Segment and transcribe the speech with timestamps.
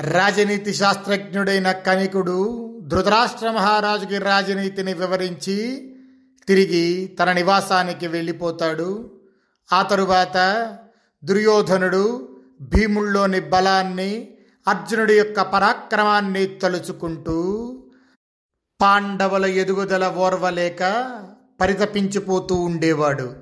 [0.00, 5.56] రాజనీతి శాస్త్రజ్ఞుడైన కనికుడు ధృతరాష్ట్ర మహారాజుకి రాజనీతిని వివరించి
[6.48, 9.10] తిరిగి తన నివాసానికి వెళ్ళిపోతాడు.
[9.72, 10.68] ఆ తరువాత
[11.24, 12.28] దుర్యోధనుడు
[12.60, 14.28] భీముల్లోని బలాన్ని
[14.68, 17.38] అర్జునుడి యొక్క పరాక్రమాన్ని తలుచుకుంటూ
[18.80, 20.82] పాండవుల ఎదుగుదల ఓర్వలేక
[21.60, 23.32] పరితపించిపోతూ ఉండేవాడు.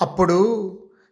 [0.00, 0.38] అప్పుడు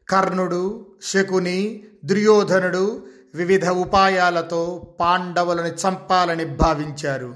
[0.08, 3.06] కర్ణుడు శకుని దుర్యోధనుడు
[3.36, 7.34] వివిధ ఉపాయాలతో పాండవులను చంపాలని భావించారు.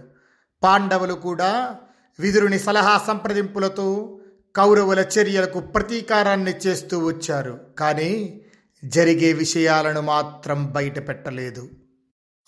[0.63, 1.77] పాండవులు కూడా
[2.21, 4.19] విదురుని సలహా సంప్రదింపులతో
[4.57, 7.61] కౌరవుల చర్యలకు ప్రతీకారాన్ని చేస్తూ వచ్చారు.
[7.79, 8.41] కానీ
[8.85, 11.69] జరిగే విషయాలను మాత్రం బయట పెట్టలేదు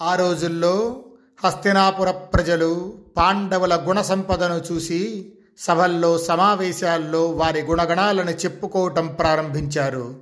[0.02, 1.04] ఆ రోజుల్లో
[1.44, 10.20] హస్తినాపుర ప్రజలు పాండవుల గుణ సంపదను చూసి సభల్లో సమావేశాల్లో వారి గుణగణాలను చెప్పుకోవటం ప్రారంభించారు.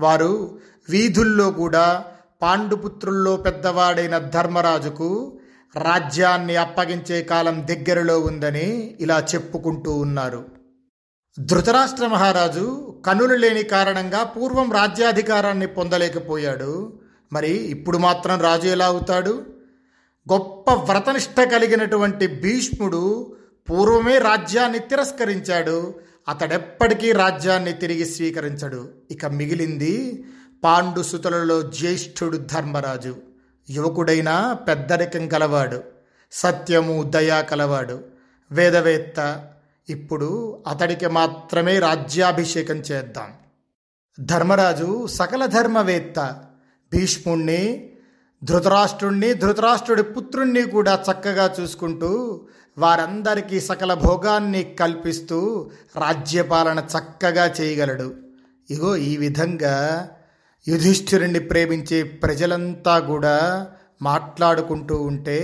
[0.00, 2.04] వారు వీధుల్లో కూడా
[2.42, 5.38] పాండుపుత్రుల్లో పెద్దవాడైన ధర్మరాజుకు
[5.76, 10.44] రాజ్యాన్ని అప్పగించే కాలం దగ్గరలో ఉందని ఇలా చెప్పుకుంటూ ఉన్నారు.
[11.40, 17.00] ధృతరాష్ట్ర మహారాజు కనులు లేని కారణంగా పూర్వం రాజ్యాధికారాన్ని పొందలేకపోయాడు.
[17.32, 19.44] మరి ఇప్పుడు మాత్రం రాజు ఎలా అవుతాడు?
[20.32, 23.36] గొప్ప వ్రతనిష్ట కలిగినటువంటి భీష్ముడు
[23.70, 25.94] పూర్వమే రాజ్యాన్ని తిరస్కరించాడు.
[26.28, 28.88] అతడెప్పటికీ రాజ్యాన్ని తిరిగి స్వీకరించడు.
[29.10, 30.24] ఇక మిగిలింది
[30.64, 33.16] పాండుసుతులలో జ్యేష్ఠుడు ధర్మరాజు.
[33.70, 35.82] యువకుడైన పెద్దరికం కలవాడు
[36.32, 38.04] సత్యము దయా కలవాడు.
[38.52, 39.44] వేదవేత్త
[39.90, 43.32] ఇప్పుడు అతడికి మాత్రమే రాజ్యాభిషేకం చేద్దాం.
[44.20, 46.44] ధర్మరాజు సకల ధర్మవేత్త.
[46.92, 47.92] భీష్ముణ్ణి
[48.44, 52.40] ధృతరాష్ట్రుణ్ణి ధృతరాష్ట్రుడి పుత్రుణ్ణి కూడా చక్కగా చూసుకుంటూ
[52.78, 58.14] వారందరికీ సకల భోగాన్ని కల్పిస్తూ రాజ్యపాలన చక్కగా చేయగలడు.
[58.70, 60.08] ఇగో ఈ విధంగా
[60.68, 63.66] యుధిష్ఠిరుణ్ణి ప్రేమించే ప్రజలంతా కూడా
[64.02, 65.38] మాట్లాడుకుంటూ ఉంటే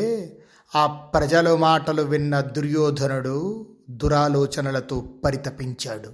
[0.76, 6.12] ఆ ప్రజల మాటలు విన్న దుర్యోధనుడు దురాలోచనలతో పరితపించాడు.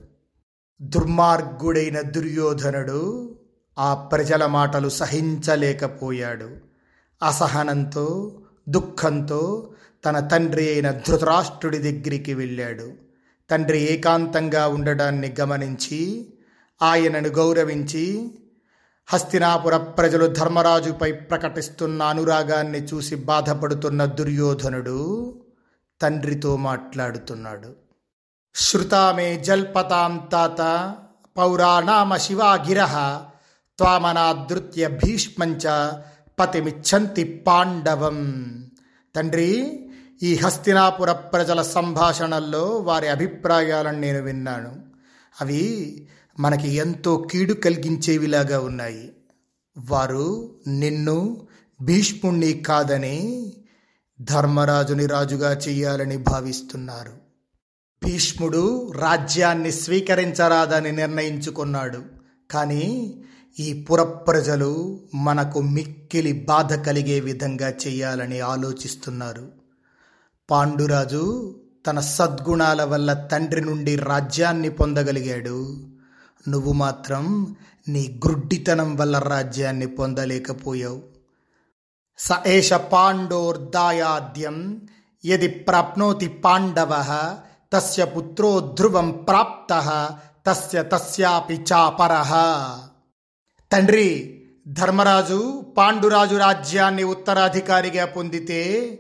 [0.83, 3.35] దుర్మార్గుడైన దుర్యోధనుడు
[3.79, 6.51] ఆ ప్రజల మాటలు సహించలేకపోయాడు.
[7.23, 8.39] అసహనంతో
[8.69, 9.73] దుఃఖంతో
[10.05, 12.93] తన తండ్రి అయిన ధృతరాష్ట్రుడి దగ్గరికి వెళ్ళాడు.
[13.51, 16.33] తండ్రి ఏకాంతంగా ఉండడాన్ని గమనించి
[16.83, 18.31] ఆయనను గౌరవించి
[19.07, 24.99] హస్తినాపుర ప్రజలు ధర్మరాజుపై ప్రకటిస్తున్న అనురాగాన్ని చూసి బాధపడుతున్న దుర్యోధనుడు
[26.01, 27.73] తండ్రితో మాట్లాడుతున్నాడు.
[28.55, 30.95] శ్రుతామే జల్పతాం తాత
[31.37, 32.85] పౌరాణామ శివాగిర
[33.79, 35.91] త్వామనాదృత్య భీష్మంచ
[36.39, 38.19] పతిమిచ్చంతి పాండవం.
[39.17, 39.81] తండ్రి
[40.23, 44.85] ఈ హస్తినాపుర ప్రజల సంభాషణల్లో వారి అభిప్రాయాలను నేను విన్నాను.
[45.41, 45.63] అవి
[46.41, 49.13] మనకి ఎంతో కీడు కలిగించేవిలాగా ఉన్నాయి.
[49.79, 51.47] వారు నిన్ను
[51.83, 53.53] భీష్ముణ్ణి కాదని
[54.21, 57.13] ధర్మరాజుని రాజుగా చేయాలని భావిస్తున్నారు.
[58.05, 62.03] భీష్ముడు రాజ్యాన్ని స్వీకరించరాదని నిర్ణయించుకున్నాడు.
[62.51, 63.15] కానీ
[63.61, 69.53] ఈ పురప్రజలు మనకు మిక్కిలి బాధ కలిగే విధంగా చేయాలని ఆలోచిస్తున్నారు.
[70.51, 71.55] పాండురాజు
[71.87, 75.89] తన సద్గుణాల వల్ల తండ్రి నుండి రాజ్యాన్ని పొందగలిగాడు.
[76.49, 77.57] నువ్వు మాత్రం
[77.89, 81.03] నీ గ్రుడ్డితనం వల్ల రాజ్యాన్ని పొందలేకపోయావు.
[82.19, 84.81] స ఏష పాండోర్దాయాద్యం
[85.27, 87.19] యది ప్రాప్నోతి పాండవ
[87.73, 89.73] తస్య పుత్రో ధ్రువం ప్రాప్త
[90.47, 92.25] తస్య తస్యాపి చాపర.
[93.73, 98.91] తండ్రి ధర్మరాజు పాండురాజు రాజ్యాన్ని ఉత్తరాధికారిగా పొందితే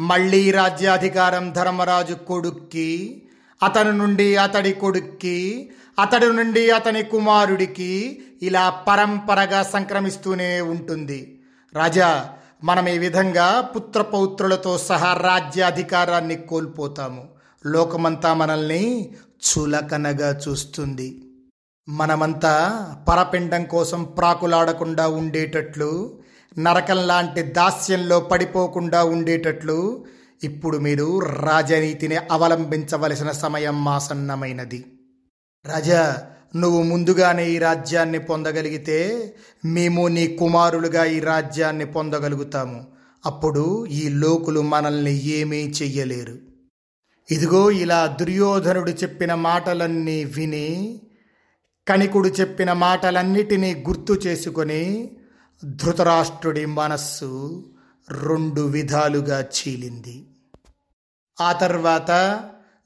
[0.00, 3.22] మళ్ళీ రాజ్యాధికారం ధర్మరాజు కొడుక్కి
[3.62, 11.40] అతని నుండి అతడి కొడుక్కి అతడి నుండి అతని కుమారుడికి ఇలా పరంపరగా సంక్రమిస్తూనే ఉంటుంది.
[11.74, 12.28] రాజా
[12.64, 17.28] మనం ఈ విధంగా పుత్రపౌత్రులతో సహా రాజ్యాధికారాన్ని కోల్పోతాము.
[17.66, 19.10] లోకమంతా మనల్ని
[19.50, 21.24] చులకనగా చూస్తుంది.
[21.88, 22.54] మనమంతా
[23.08, 26.18] పరపిండం కోసం ప్రాకులాడకుండా ఉండేటట్లు
[26.58, 30.04] నరకం లాంటి దాస్యంలో పడిపోకుండా ఉండేటట్లు
[30.44, 34.84] ఇప్పుడు మీరు రాజనీతిని అవలంబించవలసిన సమయం ఆసన్నమైనది.
[35.66, 38.98] రాజా నువ్వు ముందుగానే ఈ రాజ్యాన్ని పొందగలిగితే
[39.64, 42.86] మేము నీ కుమారులుగా ఈ రాజ్యాన్ని పొందగలుగుతాము.
[43.26, 46.38] అప్పుడు ఈ లోకులు మనల్ని ఏమీ చెయ్యలేరు.
[47.30, 51.00] ఇదిగో ఇలా దుర్యోధనుడు చెప్పిన మాటలన్నీ విని
[51.88, 55.10] కణికుడు చెప్పిన మాటలన్నిటినీ గుర్తు చేసుకొని
[55.64, 57.30] ధృతరాష్ట్రుడి మనస్సు
[58.10, 60.26] రెండు విధాలుగా చీలింది.
[61.40, 62.10] ఆ తర్వాత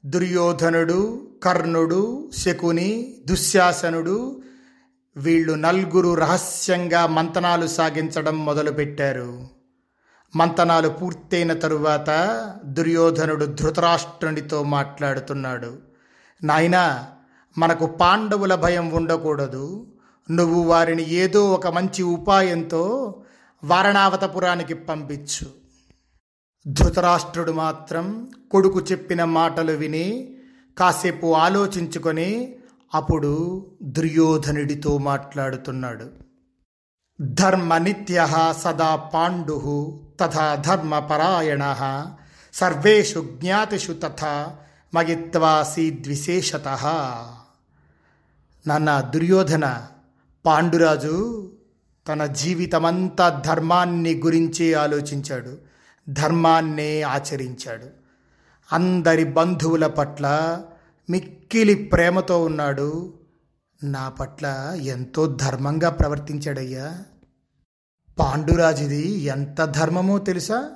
[0.05, 4.41] దుర్యోధనుడు కర్ణుడు శకుని దుశ్శాసనుడు
[5.17, 9.47] వీళ్ళు నలుగురు రహస్యంగా మంతనాలు సాగించడం మొదలుపెట్టారు.
[10.35, 12.09] మంతనాలు పూర్తయిన తరువాత
[12.65, 15.77] దుర్యోధనుడు ధృతరాష్ట్రునితో మాట్లాడుతున్నాడు.
[16.43, 17.05] నాయనా
[17.57, 19.87] మనకు పాండవుల భయం ఉండకూడదు.
[20.31, 23.15] నువ్వు వారిని ఏదో ఒక మంచి ఉపాయంతో
[23.63, 25.62] వారణావతపురానికి పంపించు.
[26.67, 30.37] ధృతరాష్ట్రుడు మాత్రం కొడుకు చెప్పిన మాటలు విని
[30.77, 32.55] కాసేపు ఆలోచించుకొని
[32.95, 33.31] అప్పుడు
[33.83, 36.09] దుర్యోధనుడితో మాట్లాడుతున్నాడు.
[37.21, 38.27] ధర్మ నిత్య
[38.59, 39.57] సదా పాండు
[40.19, 41.63] తథా ధర్మపరాయణ
[42.53, 44.55] సర్వేషు జ్ఞాతిషు తథా
[44.93, 46.67] మగిత్వాసీద్విశేషత
[48.67, 49.85] నాన్న దుర్యోధన
[50.45, 51.51] పాండురాజు
[52.07, 55.72] తన జీవితమంతా ధర్మాన్ని గురించి ఆలోచించాడు.
[56.09, 57.85] ధర్మాన్నే ఆచరించాడు.
[58.73, 60.59] అందరి బంధువుల పట్ల
[61.09, 63.13] మిక్కిలి ప్రేమతో ఉన్నాడు.
[63.83, 67.03] నా పట్ల ఎంతో ధర్మంగా ప్రవర్తించాడయ్యా.
[68.19, 70.69] పాండురాజుది ఎంత ధర్మమో తెలుసా?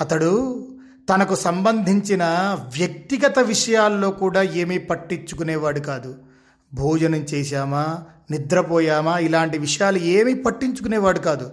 [0.00, 0.66] అతడు
[1.14, 2.24] తనకు సంబంధించిన
[2.76, 6.18] వ్యక్తిగత విషయాల్లో కూడా ఏమీ పట్టించుకునేవాడు కాదు.
[6.74, 8.04] భోజనం చేశామా?
[8.30, 9.18] నిద్రపోయామా?
[9.18, 11.52] ఇలాంటి విషయాలు ఏమీ పట్టించుకునేవాడు కాదు.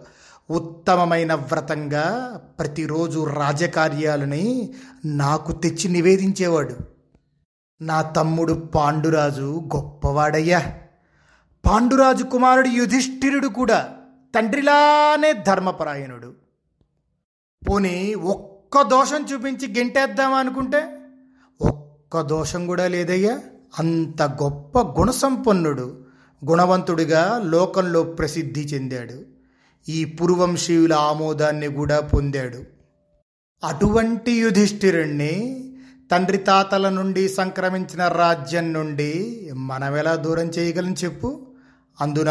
[0.49, 4.73] ఉత్తమమైన వ్రతంగా ప్రతిరోజు రాజకార్యాలని
[5.05, 6.75] నాకు తెచ్చి నివేదించేవాడు.
[7.81, 10.77] నా తమ్ముడు పాండురాజు గొప్పవాడయ్యా.
[11.65, 13.89] పాండురాజు కుమారుడు యుధిష్ఠిరుడు కూడా
[14.35, 16.33] తండ్రిలానే ధర్మపరాయణుడు.
[17.69, 20.97] పోనీ ఒక్క దోషం చూపించి గెంటేద్దామా అనుకుంటే?
[21.61, 23.39] ఒక్క దోషం కూడా లేదయ్యా.
[23.79, 26.05] అంత గొప్ప గుణసంపన్నుడు
[26.49, 29.38] గుణవంతుడిగా లోకంలో ప్రసిద్ధి చెందాడు.
[29.89, 32.63] ఈ పురువంశీయుల ఆమోదాన్ని కూడా పొందాడు.
[33.63, 35.65] అటువంటి యుధిష్ఠిరుణ్ణి
[36.11, 41.47] తండ్రి తాతల నుండి సంక్రమించిన రాజ్యం నుండి మనమెలా దూరం చేయగలం చెప్పు?
[42.01, 42.29] అందున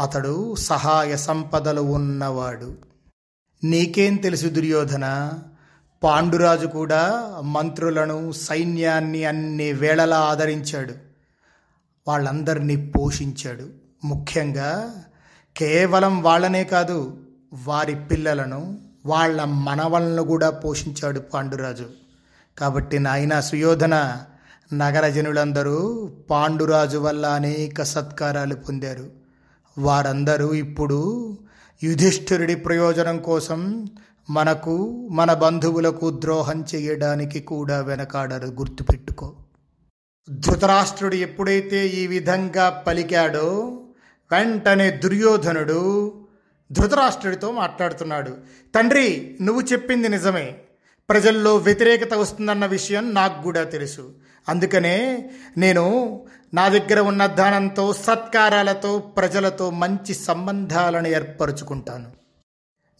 [0.00, 2.74] అతడు సహాయ సంపదలు ఉన్నవాడు.
[3.64, 5.32] నీకేం తెలుసు దుర్యోధన?
[6.02, 10.94] పాండురాజు కూడా మంత్రులను సైన్యాన్ని అన్ని వేళలా ఆదరించాడు.
[12.08, 13.68] వాళ్ళందరినీ పోషించాడు.
[14.04, 15.03] ముఖ్యంగా
[15.56, 17.16] కేవలం వాళ్ళనే కాదు
[17.64, 21.86] వారి పిల్లలను వాళ్ళ మనవలను కూడా పోషించాడు పాండురాజు.
[22.58, 24.16] కాబట్టి నాయన సుయోధన
[24.74, 29.10] నగర జనులందరూ పాండురాజు వల్ల అనేక సత్కారాలు పొందారు.
[29.78, 31.38] వారందరూ ఇప్పుడు
[31.84, 33.86] యుధిష్ఠిరుడి ప్రయోజనం కోసం
[34.30, 38.46] మనకు మన బంధువులకు ద్రోహం చేయడానికి కూడా వెనకాడరు.
[38.46, 39.32] గుర్తుపెట్టుకో.
[40.30, 43.80] ధృతరాష్ట్రుడు ఎప్పుడైతే ఈ విధంగా పలికాడో
[44.32, 46.12] వెంటనే దుర్యోధనుడు
[46.72, 48.30] ధృతరాష్ట్రుడితో మాట్లాడుతున్నాడు.
[48.74, 50.56] తండ్రి నువ్వు చెప్పింది నిజమే.
[51.08, 54.14] ప్రజల్లో వ్యతిరేకత వస్తుందన్న విషయం నాకు కూడా తెలుసు.
[54.48, 55.84] అందుకనే నేను
[56.54, 62.06] నా దగ్గర ఉన్న ధనంతో సత్కారాలతో ప్రజలతో మంచి సంబంధాలను ఏర్పరచుకుంటాను.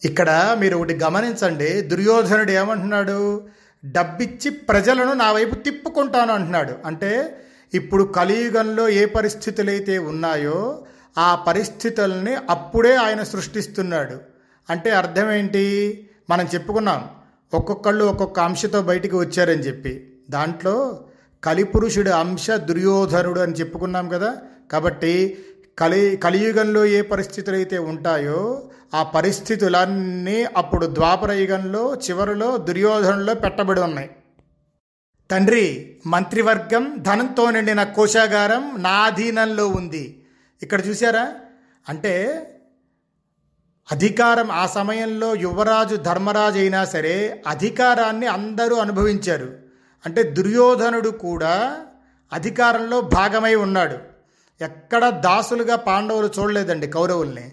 [0.05, 1.81] ఇక్కడ మీరు ఒకటి గమనించండి.
[1.81, 3.47] దుర్యోధనుడు ఏమంటున్నాడు?
[3.85, 6.73] డబ్బిచ్చి ప్రజలను నా వైపు తిప్పుకుంటాను అంటున్నాడు.
[6.85, 7.37] అంటే
[7.73, 10.85] ఇప్పుడు కలియుగంలో ఏ పరిస్థితులైతే ఉన్నాయో
[11.17, 14.19] ఆ పరిస్థితుల్ని అప్పుడే ఆయన సృష్టిస్తున్నాడు.
[14.69, 15.63] అంటే అర్థం ఏంటి?
[16.29, 17.09] మనం చెప్పుకున్నాం
[17.53, 20.13] ఒక్కొక్కళ్ళు ఒక్కొక్క అంశతో బయటికి వచ్చారని చెప్పి.
[20.29, 21.05] దాంట్లో
[21.43, 24.37] కలిపురుషుడు అంశ దుర్యోధనుడు అని చెప్పుకున్నాం కదా.
[24.71, 25.37] కాబట్టి
[25.79, 34.09] కలి కలియుగంలో ఏ పరిస్థితులు అయితే ఉంటాయో ఆ పరిస్థితులన్నీ అప్పుడు ద్వాపర యుగంలో చివరిలో దుర్యోధనులో పెట్టబడి ఉన్నాయి.
[35.31, 40.24] తండ్రి మంత్రివర్గం ధనంతో నిండిన కోశాగారం నా అధీనంలో ఉంది.
[40.63, 41.33] ఇక్కడ చూసారా
[41.89, 42.13] అంటే
[43.91, 49.55] అధికారం ఆ సమయంలో యువరాజు ధర్మరాజు అయినా సరే అధికారాన్ని అందరూ అనుభవించారు.
[50.05, 51.77] అంటే దుర్యోధనుడు కూడా
[52.33, 53.97] అధికారంలో భాగమై ఉన్నాడు.
[54.63, 57.51] ఎక్కడ దాసులుగా పాండవులు చూడలేదండి కౌరవుల్ని.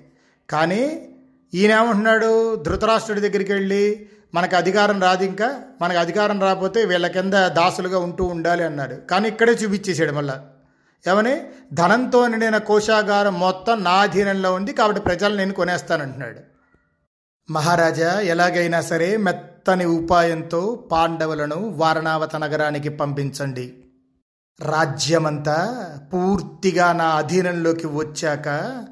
[0.50, 1.08] కానీ
[1.54, 2.56] ఈయనేమంటున్నాడు?
[2.56, 8.64] ధృతరాష్ట్రుడి దగ్గరికి వెళ్ళి మనకు అధికారం రాదు ఇంకా మనకు అధికారం రాకపోతే వీళ్ళ కింద దాసులుగా ఉంటూ ఉండాలి
[8.64, 8.94] అన్నాడు.
[8.94, 10.51] కానీ ఇక్కడే చూపించేసాడు మళ్ళీ.
[11.08, 11.42] ఏమని?
[11.72, 16.40] ధనంతో నిండిన కోశాగారం మొత్తం నా అధీనంలో ఉంది కాబట్టి ప్రజలు నేను కొనేస్తానంటున్నాడు.
[17.52, 23.74] మహారాజా ఎలాగైనా సరే మెత్తని ఉపాయంతో పాండవులను వారణావత నగరానికి పంపించండి.
[24.60, 25.58] రాజ్యమంతా
[26.12, 28.84] పూర్తిగా నా అధీనంలోకి వచ్చాక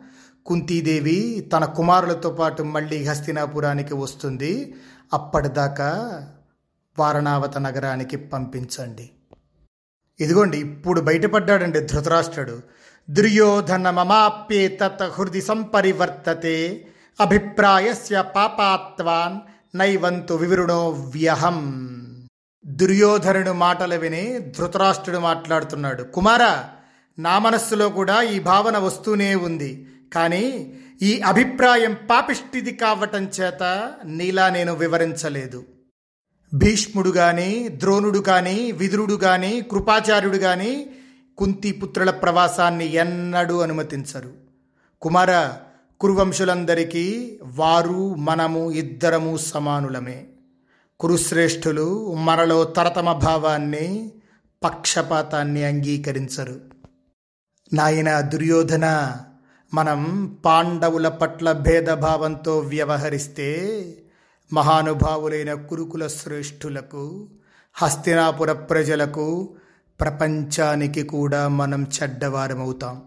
[0.47, 4.75] కుంతీదేవి తన కుమారులతో పాటు మళ్ళీ హస్తినాపురానికి వస్తుంది.
[5.13, 5.91] అప్పటిదాకా
[6.99, 9.11] వారణావత నగరానికి పంపించండి.
[10.21, 12.61] ఇదిగోండి ఇప్పుడు బయటపడ్డాడండి ధృతరాష్ట్రుడు.
[13.11, 16.87] దుర్యోధన మమాప్యేతత్ హృది సంపరివర్తతే
[17.21, 19.39] అభిప్రాయస్య పాపాత్వాన్
[19.77, 21.59] నైవంతు వివృణో వ్యహం.
[22.67, 26.03] దుర్యోధనుడు మాటలు విని ధృతరాష్ట్రుడు మాట్లాడుతున్నాడు.
[26.03, 26.69] కుమారా
[27.19, 29.87] నా మనస్సులో కూడా ఈ భావన వస్తూనే ఉంది.
[30.15, 35.65] కానీ ఈ అభిప్రాయం పాపిష్టిది కావటం చేత నీలా నేను వివరించలేదు.
[36.55, 40.87] భీష్ముడు గాని ద్రోణుడు కానీ విదురుడు గాని కృపాచార్యుడు గాని
[41.39, 44.31] కుంతిపుత్రుల ప్రవాసాన్ని ఎన్నడూ అనుమతించరు.
[45.03, 45.53] కుమార
[46.01, 50.27] కురువంశులందరికీ వారు మనము ఇద్దరము సమానులమే.
[51.01, 54.13] కురుశ్రేష్ఠులు మనలో తరతమ భావాన్ని
[54.65, 56.61] పక్షపాతాన్ని అంగీకరించరు.
[57.73, 59.17] నాయన దుర్యోధన
[59.75, 63.83] మనం పాండవుల పట్ల భేదభావంతో వ్యవహరిస్తే
[64.53, 67.29] మహానుభావులైన కురుకుల శ్రేష్ఠులకు
[67.75, 69.57] హస్తినాపుర ప్రజలకు
[70.01, 73.03] ప్రపంచానికి కూడా మనం చెడ్డవారమవుతాం.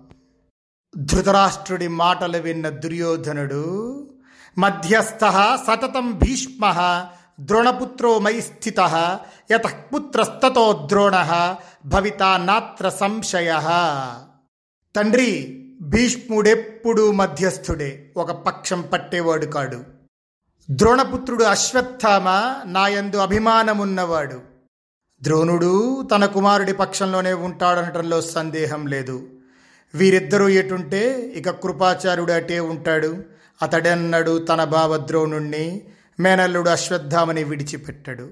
[0.97, 3.63] ధృతరాష్ట్రుడి మాటలు విన్న దుర్యోధనుడు
[4.57, 5.19] మధ్యస్థ
[5.67, 6.61] సతతం భీష్మ
[7.39, 8.79] ద్రోణపుత్రో మై స్థిత
[9.51, 11.17] యతఃపుత్రస్తతో ద్రోణ
[11.85, 13.51] భవితా నాత్ర సంశయ.
[14.95, 20.02] తండ్రి భీష్ముడెప్పుడు మధ్యస్థుడే ఒక పక్షం పట్టేవాడు కాడు.
[20.71, 24.41] ద్రోణపుత్రుడు అశ్వత్థామ నాయందు అభిమానమున్నవాడు.
[25.23, 29.29] ద్రోణుడు తన కుమారుడి పక్షంలోనే ఉంటాడనటంలో సందేహం లేదు.
[29.95, 33.23] వీరిద్దరూ ఎటుంటే ఇక కృపాచార్యుడు అటే ఉంటాడు.
[33.61, 35.81] అతడెన్నడు తన బావ ద్రోణుణ్ణి
[36.19, 38.29] మేనల్లుడు అశ్వత్థామని విడిచిపెట్టాడు.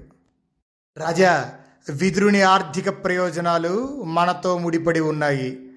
[0.96, 1.50] రాజా
[1.90, 5.71] విదురుని ఆర్థిక ప్రయోజనాలు మనతో ముడిపడి ఉన్నాయి.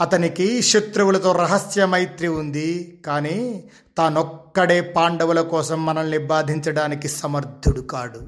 [0.00, 3.64] అతనికి శత్రువులతో రహస్య మైత్రి ఉంది కానీ
[3.98, 8.20] తానొక్కడే పాండవుల కోసం మనల్ని బాధించడానికి సమర్థుడు కాడు.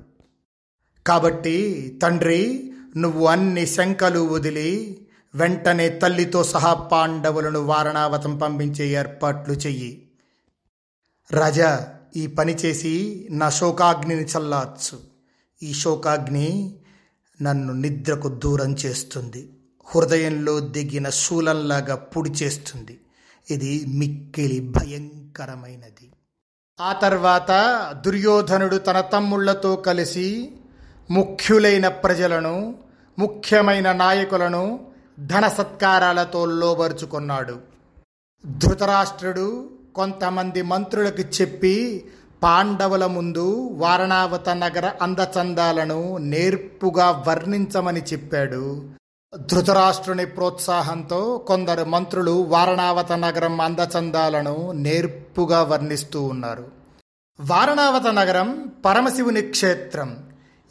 [1.07, 4.99] కాబట్టి తండ్రి నువ్వు అన్ని శంకలు వదిలి
[5.35, 10.11] వెంటనే తల్లితో సహా పాండవులను వారణావతం పంపించే ఏర్పాట్లు చెయ్యి.
[11.33, 14.99] రాజా ఈ పని చేసి నా శోకాగ్నిని చల్లార్చు.
[15.63, 16.75] ఈ శోకాగ్ని
[17.43, 19.62] నన్ను నిద్రకు దూరం చేస్తుంది.
[19.85, 23.01] హృదయంలో దిగిన శూలంలాగా పుడిచేస్తుంది
[23.51, 26.13] ఇది మిక్కిలి భయంకరమైనది.
[26.81, 27.51] ఆ తర్వాత
[28.05, 30.53] దుర్యోధనుడు తన తమ్ముళ్ళతో కలిసి
[31.11, 32.75] ముఖ్యులైన ప్రజలను
[33.19, 34.87] ముఖ్యమైన నాయకులను
[35.21, 37.61] ధన సత్కారాలతో లోబరుచుకున్నాడు.
[38.47, 42.05] ధృతరాష్ట్రుడు కొంతమంది మంత్రులకు చెప్పి
[42.43, 48.91] పాండవుల ముందు వారణావత నగర అందచందాలను నేర్పుగా వర్ణించమని చెప్పాడు.
[49.41, 56.67] ధృతరాష్ట్రుని ప్రోత్సాహంతో కొందరు మంత్రులు వారణావత నగరం అందచందాలను నేర్పుగా వర్ణిస్తూ ఉన్నారు.
[57.41, 60.17] వారణావత నగరం పరమశివుని క్షేత్రం.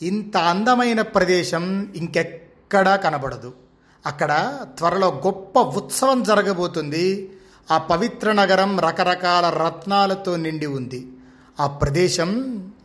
[0.02, 3.54] ఇంత అందమైన ప్రదేశం ఇంకెక్కడా కనబడదు.
[4.06, 7.32] అక్కడ త్వరలో గొప్ప ఉత్సవం జరగబోతుంది.
[7.72, 11.08] ఆ పవిత్ర నగరం రకరకాల రత్నాలతో నిండి ఉంది.
[11.60, 12.30] ఆ ప్రదేశం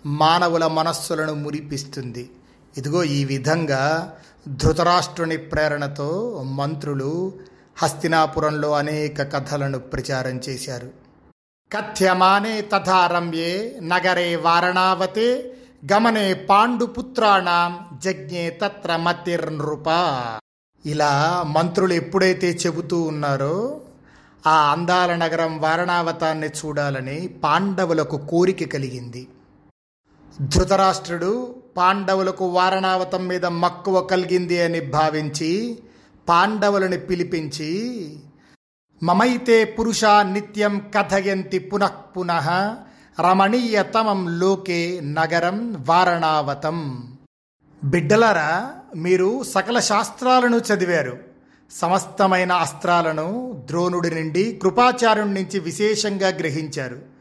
[0.06, 2.30] మానవుల మనస్సులను మురిపిస్తుంది.
[2.76, 4.14] ఇదిగో ఈ విధంగా
[4.48, 7.32] ధృతరాష్ట్రుని ప్రేరణతో మంత్రులు
[7.82, 10.90] హస్తినాపురంలో అనేక కథలను ప్రచారం చేశారు.
[11.72, 15.52] కథ్యమానే తథా రమ్యే నగరే వారణావతే
[15.92, 19.88] గమనే పాండుపుత్రాణం జజ్ఞే తత్ర మతిర్నృప.
[20.86, 23.80] ఇలా మంత్రులు ఎప్పుడైతే చెబుతూ ఉన్నారో
[24.46, 29.28] ఆ అందాల నగరం వారణావతాన్ని చూడాలని పాండవులకు కోరిక కలిగింది.
[30.40, 35.78] ధృతరాష్ట్రుడు పాండవులకు వారణావతం మీద మక్కువ కలిగింది అని భావించి
[36.28, 37.70] పాండవులను పిలిపించి
[39.02, 42.74] మమైతే పురుష నిత్యం కథయంతి పునః పునః
[43.20, 47.08] రమణీయతమం లోకే నగరం వారణావతం.
[47.84, 51.18] బిడ్డలారా మీరు సకల శాస్త్రాలను చదివారు.
[51.70, 57.15] సమస్తమైన అస్త్రాలను ద్రోణుడి నుండి కృపాచార్యుడి నుంచి విశేషంగా గ్రహించారు.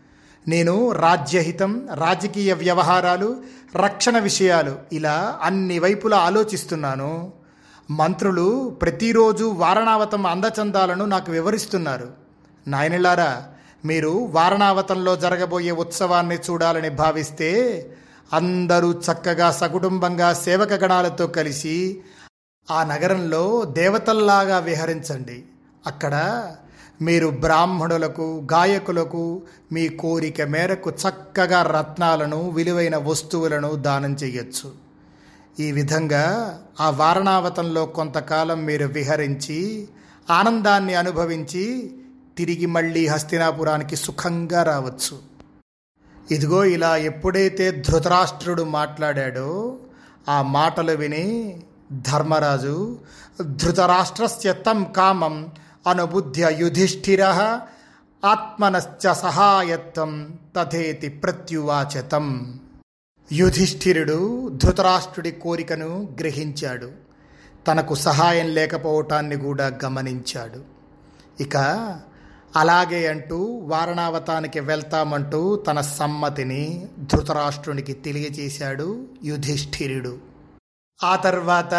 [0.47, 3.37] నేను రాజ్యహితం రాజకీయ వ్యవహారాలు
[3.75, 7.33] రక్షణ విషయాలు ఇలా అన్ని వైపులా ఆలోచిస్తున్నాను.
[7.91, 12.09] మంత్రులు ప్రతిరోజు వారణావతం అందచందాలను నాకు వివరిస్తున్నారు.
[12.67, 13.43] నాయనలారా
[13.85, 17.51] మీరు వారణావతంలో జరగబోయే ఉత్సవాన్ని చూడాలని భావిస్తే
[18.33, 22.01] అందరూ చక్కగా సకుటుంబంగా సేవక గణాలతో కలిసి
[22.71, 25.45] ఆ నగరంలో దేవతల్లాగా విహరించండి.
[25.85, 26.15] అక్కడ
[27.01, 34.71] మీరు బ్రాహ్మణులకు గాయకులకు మీ కోరిక మేరకు చక్కగా రత్నాలను విలువైన వస్తువులను దానం చేయొచ్చు
[35.59, 39.87] ఈ విధంగా ఆ వారణావతంలో కొంతకాలం మీరు విహరించి
[40.29, 41.93] ఆనందాన్ని అనుభవించి
[42.37, 45.17] తిరిగి మళ్ళీ హస్తినాపురానికి సుఖంగా రావచ్చు.
[46.31, 49.77] ఇదిగో ఇలా ఎప్పుడైతే ధృతరాష్ట్రుడు మాట్లాడాడో
[50.29, 51.61] ఆ మాటలు విని
[51.93, 52.99] ధర్మరాజు
[53.41, 55.49] ధృతరాష్ట్రస్య తం కామం
[55.87, 57.23] అనుబుద్ధ్య యుధిష్ఠిర
[58.25, 62.59] ఆత్మనశ్చ సహాయత్వం తథేతి ప్రత్యువాచతం.
[63.31, 66.91] యుధిష్ఠిరుడు ధృతరాష్ట్రుడి కోరికను గ్రహించాడు.
[67.67, 70.63] తనకు సహాయం లేకపోవటాన్ని కూడా గమనించాడు.
[71.43, 71.57] ఇక
[72.55, 80.34] అలాగే అంటూ వారణావతానికి వెళ్తామంటూ తన సమ్మతిని ధృతరాష్ట్రునికి తెలియజేశాడు యుధిష్ఠిరుడు.
[81.03, 81.73] ఆ తర్వాత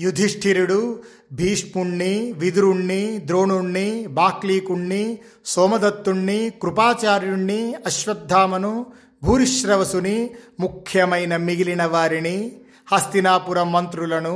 [0.00, 8.86] యుధిష్ఠిరుడు భీష్ముణ్ణి విదురుణ్ణి ద్రోణుణ్ణి బాక్లీకుణ్ణి సోమదత్తుణ్ణి కృపాచార్యుణ్ణి అశ్వత్థామను
[9.22, 12.52] భూరిశ్రవసుని ముఖ్యమైన మిగిలిన వారిని
[12.92, 14.34] హస్తినాపురం మంత్రులను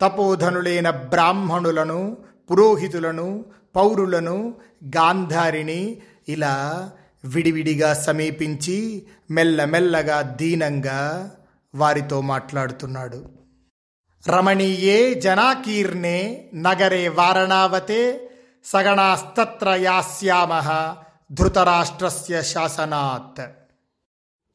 [0.00, 2.16] తపోధనులైన బ్రాహ్మణులను
[2.50, 3.44] పురోహితులను
[3.76, 4.54] పౌరులను
[4.96, 6.54] గాంధారిని ఇలా
[7.24, 11.00] విడివిడిగా సమీపించి మెల్లమెల్లగా దీనంగా
[11.74, 13.43] వారితో మాట్లాడుతున్నాడు.
[14.24, 16.18] రమణీయే జనాకీర్ణే
[16.56, 18.02] నగరే వారణావతే
[18.64, 20.52] సగణాస్తత్ర యాస్యామ
[21.30, 23.42] ధృతరాష్ట్రస్య శాసనాత్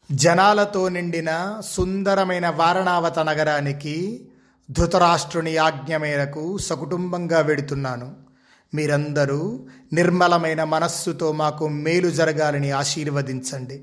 [0.09, 1.31] జనాలతో నిండిన
[1.69, 3.95] సుందరమైన వారణావత నగరానికి
[4.69, 8.09] ధృతరాష్ట్రుని ఆజ్ఞ మేరకు సకుటుంబంగా వెడుతున్నాను
[8.73, 9.39] మీరందరూ
[9.93, 13.77] నిర్మలమైన మనస్సుతో మాకు మేలు జరగాలని ఆశీర్వదించండి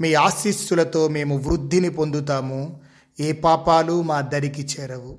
[0.00, 2.60] మీ ఆశీస్సులతో మేము వృద్ధిని పొందుతాము
[3.20, 5.18] ఏ పాపాలు మా దరికి చేరవు.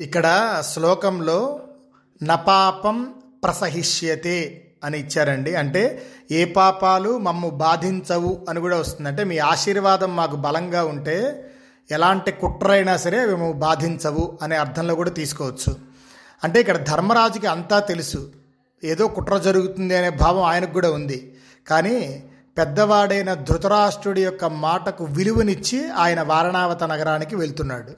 [0.00, 0.26] ఇక్కడ
[0.72, 1.60] శ్లోకంలో
[2.22, 5.54] నపాపం ప్రసహిష్యతే అని ఇచ్చారండి.
[5.54, 9.08] అంటే ఏ పాపాలు మమ్ము బాధించవు అని కూడా వస్తుంది.
[9.08, 11.46] అంటే మీ ఆశీర్వాదం మాకు బలంగా ఉంటే
[11.90, 15.76] ఎలాంటి కుట్రైనా సరే మేము బాధించవు అనే అర్థంలో కూడా తీసుకోవచ్చు.
[16.44, 18.32] అంటే ఇక్కడ ధర్మరాజుకి అంతా తెలుసు.
[18.84, 21.34] ఏదో కుట్ర జరుగుతుంది అనే భావం ఆయనకు కూడా ఉంది.
[21.68, 22.24] కానీ
[22.58, 27.92] పెద్దవాడైన ధృతరాష్ట్రుడి యొక్క మాటకు విలువనిచ్చి ఆయన వారణావత నగరానికి వెళ్తున్నాడు.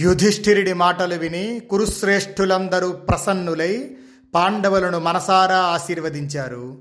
[0.00, 3.90] యుధిష్ఠిరుడి మాటలు విని కురుశ్రేష్ఠులందరూ ప్రసన్నులై
[4.34, 6.78] పాండవులను మనసారా ఆశీర్వదించారు.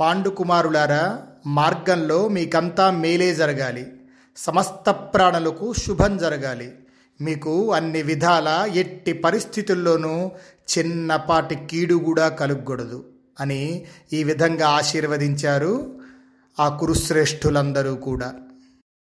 [0.00, 3.92] పాండుకుమారులారా మార్గంలో మీకంతా మేలే జరగాలి.
[4.36, 6.72] సమస్త ప్రాణులకు శుభం జరగాలి.
[7.20, 10.30] మీకు అన్ని విధాల ఎట్టి పరిస్థితుల్లోనూ
[10.78, 13.04] చిన్నపాటి కీడు కూడా కలుగకూడదు
[13.40, 16.01] అని ఈ విధంగా ఆశీర్వదించారు
[16.60, 18.32] ఆ కురుశ్రేష్ఠులందరూ కూడా.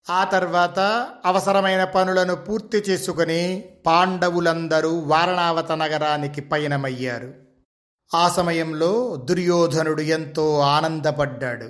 [0.09, 0.79] ఆ తర్వాత
[1.25, 7.33] అవసరమైన పనులను పూర్తి చేసుకుని పాండవులందరూ వారణావత నగరానికి పయనమయ్యారు.
[8.15, 11.69] ఆ సమయంలో దుర్యోధనుడు ఎంతో ఆనందపడ్డాడు.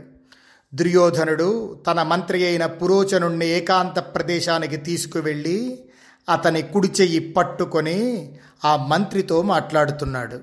[0.73, 5.89] దుర్యోధనుడు తన మంత్రి అయిన పురోచనుణ్ణి ఏకాంత ప్రదేశానికి తీసుకువెళ్ళి
[6.29, 8.33] అతని కుడి చెయ్యి పట్టుకొని
[8.65, 10.39] ఆ మంత్రితో మాట్లాడుతున్నాడు.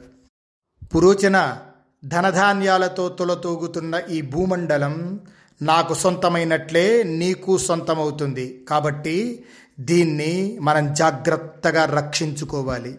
[0.94, 1.58] పురోచన
[2.04, 5.20] ధనధాన్యాలతో తులతూగుతున్న ఈ భూమండలం
[5.62, 8.66] నాకు సొంతమైనట్లే నీకు సొంతమవుతుంది.
[8.68, 9.44] కాబట్టి
[9.80, 12.98] దీన్ని మనం జాగ్రత్తగా రక్షించుకోవాలి.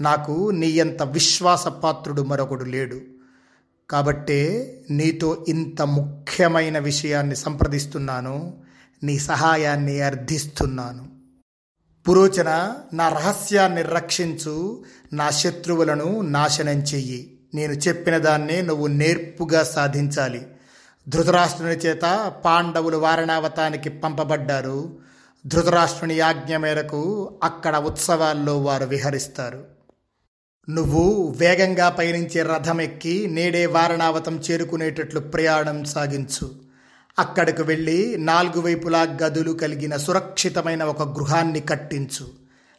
[0.00, 3.00] నాకు నీ ఎంత విశ్వాసపాత్రుడు మరొకడు లేడు.
[3.90, 8.62] కాబట్టే నీతో ఇంత ముఖ్యమైన విషయాన్ని సంప్రదిస్తున్నాను.
[9.02, 11.08] నీ సహాయాన్ని అర్థిస్తున్నాను.
[12.08, 14.84] పురోచన నా రహస్యాన్ని రక్షించు.
[15.12, 17.37] నా శత్రువులను నాశనం చెయ్యి.
[17.54, 20.46] నేను చెప్పిన దాన్నే నువ్వు నేర్పుగా సాధించాలి.
[21.08, 24.98] ధృతరాష్ట్రుని చేత పాండవులు వారణావతానికి పంపబడ్డారు.
[25.46, 29.64] ధృతరాష్ట్రుని ఆజ్ఞ మేరకు అక్కడ ఉత్సవాల్లో వారు విహరిస్తారు.
[30.70, 36.50] నువ్వు వేగంగా పయనించే రథం ఎక్కి నేడే వారణావతం చేరుకునేటట్లు ప్రయాణం సాగించు.
[37.18, 42.26] అక్కడికి వెళ్ళి నాలుగు వైపులా గదులు కలిగిన సురక్షితమైన ఒక గృహాన్ని కట్టించు.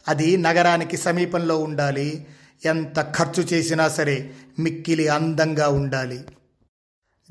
[0.07, 2.27] అది నగరానికి సమీపంలో ఉండాలి.
[2.65, 6.19] ఎంత ఖర్చు చేసినా సరే మిక్కిలి అందంగా ఉండాలి.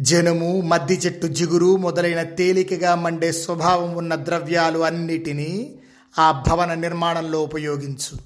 [0.01, 5.79] జనుము మద్ది చెట్టు జిగురు మొదలైన తేలికగా మండే స్వభావం ఉన్న ద్రవ్యాలు అన్నిటినీ
[6.19, 8.19] ఆ భవన నిర్మాణంలో ఉపయోగించు.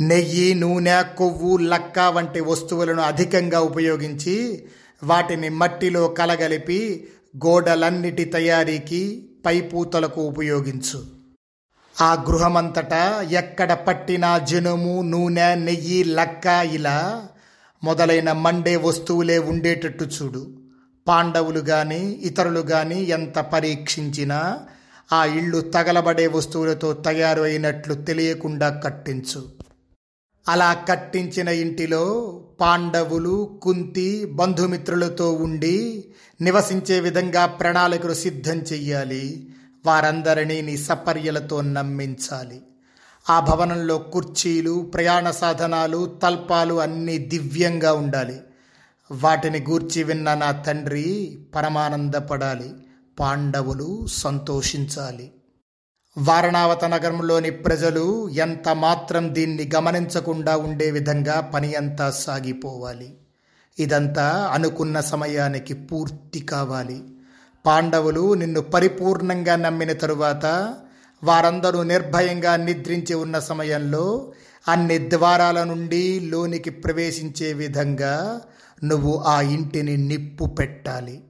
[0.00, 4.64] నెయ్యి నూనె కొవ్వు లక్క వంటి వస్తువులను అధికంగా ఉపయోగించి
[5.04, 7.08] వాటిని మట్టిలో కలగలిపి
[7.46, 11.17] గోడలన్నిటి తయారీకి పైపూతలకు ఉపయోగించు.
[12.02, 17.28] ఆ గృహమంతటా ఎక్కడ పట్టినా జనుము నూనె నెయ్యి లక్క ఇలా
[17.84, 20.46] మొదలైన మండే వస్తువులే ఉండేటట్టు చూడు.
[21.08, 24.60] పాండవులు కానీ ఇతరులు కానీ ఎంత పరీక్షించినా
[25.12, 29.48] ఆ ఇళ్ళు తగలబడే వస్తువులతో తయారు అయినట్లు తెలియకుండా కట్టించు.
[30.48, 36.04] అలా కట్టించిన ఇంటిలో పాండవులు కుంతి బంధుమిత్రులతో ఉండి
[36.40, 39.47] నివసించే విధంగా ప్రణాళికలు సిద్ధం చెయ్యాలి.
[39.86, 42.62] వారందరినీ నీ సపర్యలతో నమ్మించాలి.
[43.30, 48.40] ఆ భవనంలో కుర్చీలు ప్రయాణ సాధనాలు తల్పాలు అన్నీ దివ్యంగా ఉండాలి.
[49.12, 52.74] వాటిని గూర్చి విన్న నా తండ్రి పరమానందపడాలి.
[53.18, 55.32] పాండవులు సంతోషించాలి.
[56.18, 63.14] వారణావత నగరంలోని ప్రజలు ఎంత మాత్రం దీన్ని గమనించకుండా ఉండే విధంగా పని అంతా సాగిపోవాలి.
[63.78, 67.04] ఇదంతా అనుకున్న సమయానికి పూర్తి కావాలి.
[67.66, 70.74] పాండవులు నిన్ను పరిపూర్ణంగా నమ్మిన తరువాత
[71.24, 74.32] వారందరూ నిర్భయంగా నిద్రించి ఉన్న సమయంలో
[74.68, 78.40] అన్ని ద్వారాల నుండి లోనికి ప్రవేశించే విధంగా
[78.84, 81.24] నువ్వు ఆ ఇంటిని నిప్పు పెట్టాలి.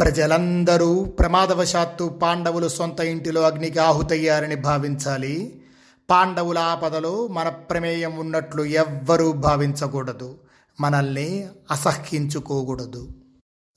[0.00, 5.62] ప్రజలందరూ ప్రమాదవశాత్తు పాండవులు సొంత ఇంటిలో అగ్నికి ఆహుతయ్యారని భావించాలి.
[6.10, 10.38] పాండవుల ఆపదలో మన ప్రమేయం ఉన్నట్లు ఎవ్వరూ భావించకూడదు.
[10.80, 13.08] మనల్ని అసహ్యించుకోకూడదు.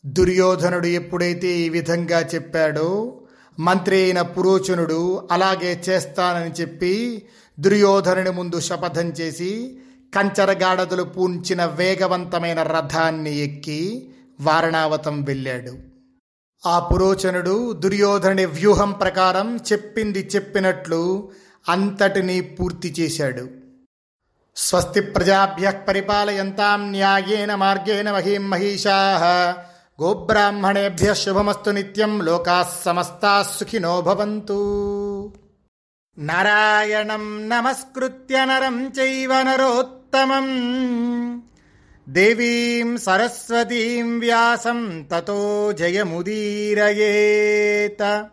[0.06, 3.18] దుర్యోధనుడు ఎప్పుడైతే ఈ విధంగా చెప్పాడో
[3.60, 7.24] మంత్రి అయిన పురోచనుడు అలాగే చేస్తానని చెప్పి
[7.60, 9.80] దుర్యోధనుని ముందు శపథం చేసి
[10.16, 14.10] కంచరగాడదులు పూంచిన వేగవంతమైన రథాన్ని ఎక్కి
[14.42, 15.74] వారణావతం వెళ్ళాడు.
[16.68, 21.32] ఆ పురోచనుడు దుర్యోధనుడి వ్యూహం ప్రకారం చెప్పింది చెప్పినట్లు
[21.70, 23.50] అంతటినీ పూర్తి చేశాడు.
[24.56, 28.98] స్వస్తి ప్రజాభ్య పరిపాలయంతాం న్యాయేన మార్గేణ మహీం మహిషా
[30.02, 32.22] గోబ్రాహ్మణేభ్య శుభమస్తు నిత్యం.
[32.22, 35.34] లోకా సమస్తా సుఖినో భవంతు.
[36.18, 40.48] నారాయణం నమస్కృత్య నరం చైవ నరోత్తమం.
[42.10, 48.30] దేవీం సరస్వతీం వ్యాసం తతో జయముదీరయేత.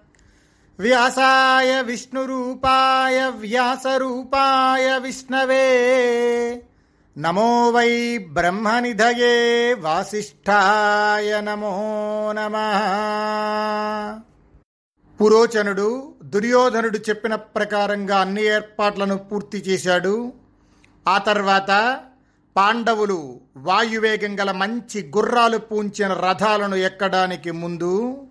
[0.80, 5.88] వ్యాసాయ విష్ణురూపాయ వ్యాసరూపాయ విష్ణవే.
[7.18, 11.70] నమో వై బ్రహ్మనిధయే వాసిష్ఠాయ నమో
[12.36, 12.56] నమ.
[15.20, 20.32] పురోచనుడు దుర్యోధనుడు చెప్పిన ప్రకారంగా అన్ని ఏర్పాట్లను పూర్తి చేశాడు.
[21.08, 22.00] ఆ తర్వాత
[22.56, 28.24] పాండవులు వాయువేగం గల మంచి గుర్రాలు పూంచిన రథాలను ఎక్కడానికి ముందు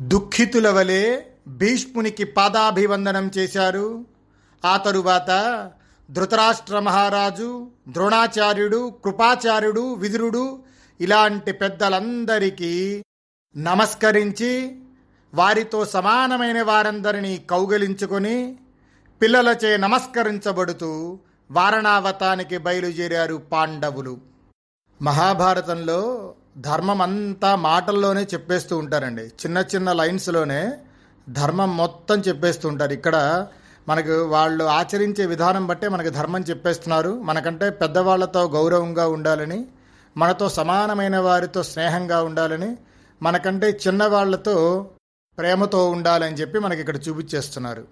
[0.00, 4.04] దుఃఖితుల వలె భీష్మునికి పాదాభివందనం చేశారు.
[4.64, 5.30] ఆ తరువాత
[6.10, 10.62] ధృతరాష్ట్ర మహారాజు ద్రోణాచార్యుడు కృపాచార్యుడు విదురుడు
[11.00, 13.02] ఇలాంటి పెద్దలందరికీ
[13.56, 14.80] నమస్కరించి
[15.34, 18.58] వారితో సమానమైన వారందరినీ కౌగలించుకొని
[19.22, 21.18] పిల్లలచే నమస్కరించబడుతూ
[21.50, 24.18] వారణావతానికి బయలుదేరారు పాండవులు.
[25.02, 29.22] మహాభారతంలో ధర్మం అంతా మాటల్లోనే చెప్పేస్తూ ఉంటారండి.
[29.22, 30.72] చిన్న చిన్న లైన్స్లోనే
[31.28, 32.92] ధర్మం మొత్తం చెప్పేస్తూ ఉంటారు.
[32.92, 33.46] ఇక్కడ
[33.90, 37.20] మనకు వాళ్ళు ఆచరించే విధానం బట్టే మనకు ధర్మం చెప్పేస్తున్నారు.
[37.20, 39.66] మనకంటే పెద్దవాళ్ళతో గౌరవంగా ఉండాలని
[40.16, 42.76] మనతో సమానమైన వారితో స్నేహంగా ఉండాలని
[43.22, 44.88] మనకంటే చిన్నవాళ్ళతో
[45.38, 47.84] ప్రేమతో ఉండాలని చెప్పి మనకి ఇక్కడ చూపించేస్తున్నారు.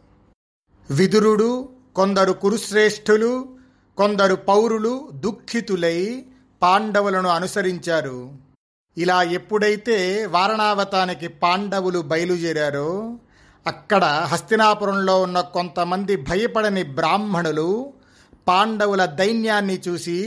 [0.91, 3.49] విదురుడు కొందరు కురుశ్రేష్ఠులు
[3.97, 6.25] కొందరు పౌరులు దుఃఖితులై
[6.63, 8.33] పాండవులను అనుసరించారు.
[8.99, 13.19] ఇలా ఎప్పుడైతే వారణావతానికి పాండవులు బయలుదేరారో
[13.69, 17.93] అక్కడ హస్తినాపురంలో ఉన్న కొంతమంది భయపడని బ్రాహ్మణులు
[18.49, 20.19] పాండవుల దైన్యాన్ని చూసి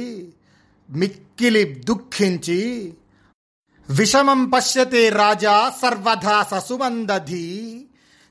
[0.90, 2.94] మిక్కిలి దుఃఖించి
[3.90, 7.86] విషమం పశ్యతే రాజా సర్వధా ససుమందధి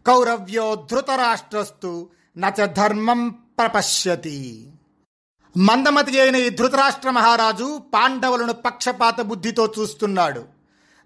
[0.07, 4.71] కౌరవ్యో ధృతరాష్ట్రస్తు నచ ధర్మం ప్రపశ్యతి.
[5.57, 10.45] మందమతి అయిన ఈ ధృతరాష్ట్ర మహారాజు పాండవులను పక్షపాత బుద్ధితో చూస్తున్నాడు.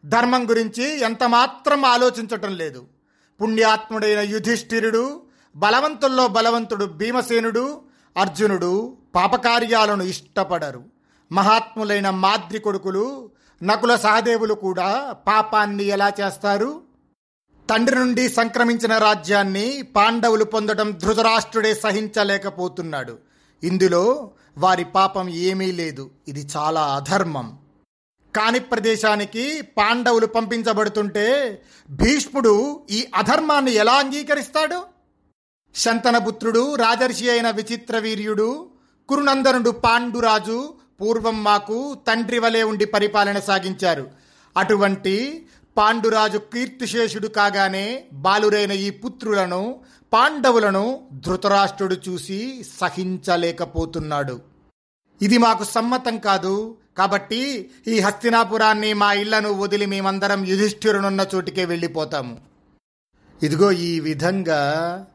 [0.04, 2.93] ధర్మం గురించి ఎంతమాత్రం ఆలోచించటం లేదు.
[3.40, 5.22] పుణ్యాత్ముడైన యుధిష్ఠిరుడు
[5.56, 7.80] బలవంతుల్లో బలవంతుడు భీమసేనుడు
[8.16, 10.82] అర్జునుడు పాపకార్యాలను ఇష్టపడరు.
[11.32, 13.30] మహాత్ములైన మాద్రి కొడుకులు
[13.62, 16.82] నకుల సహదేవులు కూడా పాపాన్ని ఎలా చేస్తారు?
[17.70, 23.18] తండ్రి నుండి సంక్రమించిన రాజ్యాన్ని పాండవులు పొందడం ధృతరాష్ట్రుడే సహించలేకపోతున్నాడు.
[23.62, 26.10] ఇందులో వారి పాపం ఏమీ లేదు.
[26.28, 27.58] ఇది చాలా అధర్మం.
[28.36, 31.26] కాని ప్రదేశానికి పాండవులు పంపించబడుతుంటే
[31.90, 34.82] భీష్ముడు ఈ అధర్మాన్ని ఎలా అంగీకరిస్తాడు?
[35.74, 38.70] శంతనపుత్రుడు రాజర్షి అయిన విచిత్ర వీర్యుడు
[39.08, 44.10] కురునందనుడు పాండురాజు పూర్వం మాకు తండ్రి వలె ఉండి పరిపాలన సాగించారు.
[44.56, 49.80] అటువంటి పాండురాజు కీర్తిశేషుడు కాగానే బాలురైన ఈ పుత్రులను
[50.12, 54.40] పాండవులను ధృతరాష్ట్రుడు చూసి సహించలేకపోతున్నాడు.
[55.22, 56.76] ఇది మాకు సమ్మతం కాదు.
[56.96, 62.38] కాబట్టి ఈ హస్తినాపురాన్ని మా ఇళ్ళను వదిలి మేమందరం యుధిష్ఠిరునున్న చోటికే వెళ్ళిపోతాము.
[63.42, 65.06] ఇదిగో ఈ విధంగా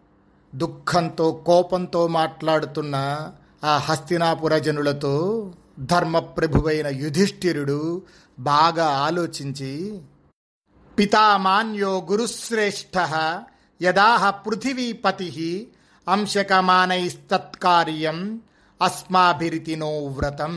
[0.55, 3.29] దుఃఖంతో కోపంతో మాట్లాడుతున్న
[3.63, 8.01] ఆ హస్తినాపుర జనులతో ధర్మప్రభువైన యుధిష్ఠిరుడు
[8.39, 10.01] బాగా ఆలోచించి
[10.99, 13.07] పితామాన్యో గురుశ్రేష్ఠ
[13.81, 15.69] యదాహ పృథివీపతి
[16.09, 18.41] అంశకమానైస్తత్కార్యం
[18.81, 20.55] అస్మాభిరితినో వ్రతం.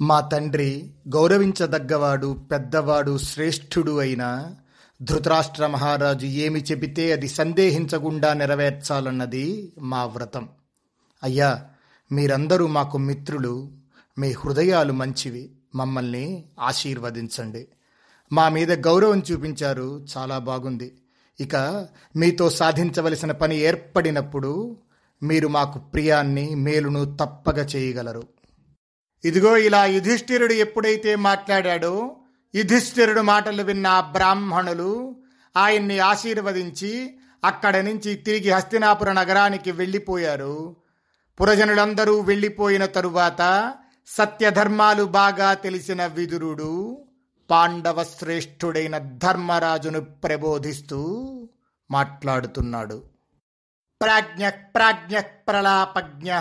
[0.00, 4.54] మా తండ్రి గౌరవించదగ్గవాడు పెద్దవాడు శ్రేష్ఠుడు అయిన
[5.02, 10.48] ధృతరాష్ట్ర మహారాజు ఏమి చెబితే అది సందేహించకుండా నెరవేర్చాలన్నది మా వ్రతం.
[11.22, 11.64] అయ్యా
[12.12, 13.70] మీరందరూ మాకు మిత్రులు.
[14.18, 15.50] మీ హృదయాలు మంచివి.
[15.74, 17.68] మమ్మల్ని ఆశీర్వదించండి.
[18.32, 20.06] మా మీద గౌరవం చూపించారు.
[20.16, 20.98] చాలా బాగుంది.
[21.40, 21.56] ఇక
[22.16, 24.76] మీతో సాధించవలసిన పని ఏర్పడినప్పుడు
[25.22, 28.39] మీరు మాకు ప్రియాన్ని మేలును తప్పక చేయగలరు.
[29.24, 32.16] ఇదిగో ఇలా యుధిష్ఠిరుడు ఎప్పుడైతే మాట్లాడాడో
[32.54, 35.16] యుధిష్ఠిరుడు మాటలు విన్న బ్రాహ్మణులు
[35.56, 40.76] ఆయన్ని ఆశీర్వదించి అక్కడ నుంచి తిరిగి హస్తినాపుర నగరానికి వెళ్ళిపోయారు.
[41.40, 43.74] పురజనులందరూ వెళ్ళిపోయిన తరువాత
[44.06, 47.04] సత్యధర్మాలు బాగా తెలిసిన విదురుడు
[47.50, 50.98] పాండవ శ్రేష్ఠుడైన ధర్మరాజును ప్రబోధిస్తూ
[51.90, 53.02] మాట్లాడుతున్నాడు.
[54.02, 56.32] ప్రాజ్ఞ ప్రాజ్ఞ ప్రలాపజ్ఞ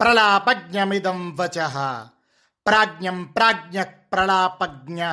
[0.00, 1.68] ప్రలాపజ్ఞమిదం వచ.
[2.66, 5.04] ప్రాజ్ఞం ప్రాజ్ఞ ప్రలాపజ్ఞ.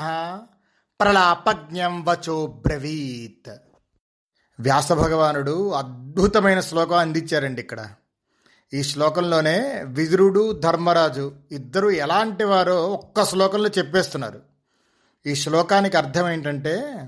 [1.01, 3.51] ప్రలాపజ్ఞం వచో బ్రవీత్.
[4.59, 7.89] వ్యాసభగవానుడు అద్భుతమైన శ్లోకం అందించారండి ఇక్కడ.
[8.73, 14.41] ఈ శ్లోకంలోనే విదురుడు ధర్మరాజు ఇద్దరు ఎలాంటి వారో ఒక్క శ్లోకంలో చెప్పేస్తున్నారు.
[15.25, 17.05] ఈ శ్లోకానికి అర్థం ఏంటంటే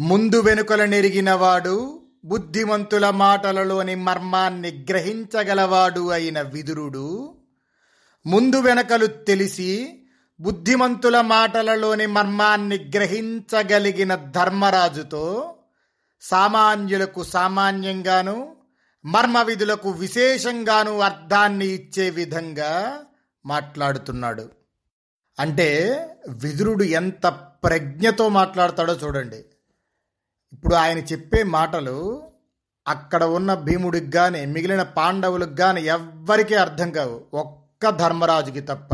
[0.00, 7.36] ముందు వెనుకల నెరిగినవాడు బుద్ధిమంతుల మాటలలోని మర్మాన్ని గ్రహించగలవాడు అయిన విదురుడు.
[8.26, 10.02] ముందు వెనకలు తెలిసి
[10.40, 15.54] బుద్ధిమంతుల మాటలలోని మర్మాన్ని గ్రహించగలిగిన ధర్మరాజుతో
[16.20, 18.56] సామాన్యులకు సామాన్యంగాను
[19.04, 23.02] మర్మ విధులకు విశేషంగాను అర్థాన్ని ఇచ్చే విధంగా
[23.46, 24.50] మాట్లాడుతున్నాడు.
[25.40, 27.26] అంటే విదురుడు ఎంత
[27.64, 29.44] ప్రజ్ఞతో మాట్లాడతాడో చూడండి.
[30.52, 32.22] ఇప్పుడు ఆయన చెప్పే మాటలు
[32.88, 37.24] అక్కడ ఉన్న భీముడికి కానీ మిగిలిన పాండవులకు కానీ ఎవ్వరికీ అర్థం కావు.
[37.34, 38.88] ఒక్క ధర్మరాజుకి తప్ప.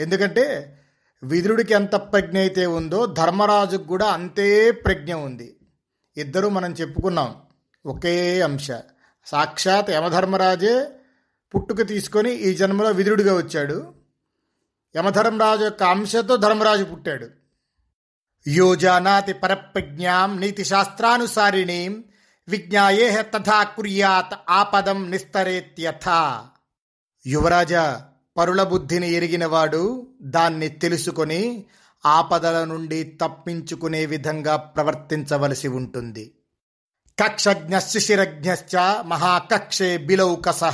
[0.00, 0.76] ఎందుకంటే
[1.22, 5.56] విదురుడికి ఎంత ప్రజ్ఞ అయితే ఉందో ధర్మరాజుకు కూడా అంతే ప్రజ్ఞ ఉంది.
[6.16, 7.34] ఇద్దరు మనం చెప్పుకున్నాం.
[7.86, 8.70] ఒకే అంశ.
[9.26, 10.86] సాక్షాత్ యమధర్మరాజే
[11.54, 13.94] పుట్టుక తీసుకొని ఈ జన్మలో విదురుడిగా వచ్చాడు.
[14.96, 17.39] యమధర్మరాజు యొక్క అంశతో ధర్మరాజు పుట్టాడు.
[18.46, 22.04] యోజానాతి పరప్రజ్ఞాం నీతిశాస్త్రానుసారిణీం
[22.48, 26.08] విజ్ఞాయేహ తథా కుర్యాత్ ఆపదం నిస్తరేత్యథ
[27.26, 27.74] యువరాజ
[28.36, 31.64] పరుల బుద్ధిని ఎరిగినవాడు దాన్ని తెలుసుకొని
[32.06, 36.34] ఆపదల నుండి తప్పించుకునే విధంగా ప్రవర్తించవలసి ఉంటుంది।
[37.18, 40.64] కక్షజ్ఞ శిశిరజ్ఞశ్చ మహాకక్షే బిలౌకస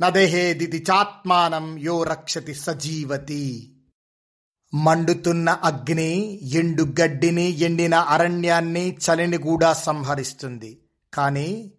[0.00, 3.73] నదేహేదితి చాత్మానం యో రక్షతి సజీవతి।
[4.74, 10.78] మండుతున్న అగ్ని ఎండు గడ్డిని ఎండిన అరణ్యాన్ని చలిని కూడా సంహరిస్తుంది.
[11.14, 11.72] కానీ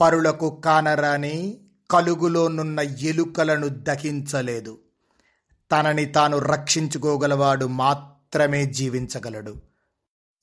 [0.00, 1.58] పరులకు కానరాని
[1.90, 4.78] కలుగులోనున్న ఎలుకలను దహించలేదు.
[5.72, 9.56] తనని తాను రక్షించుకోగలవాడు మాత్రమే జీవించగలడు.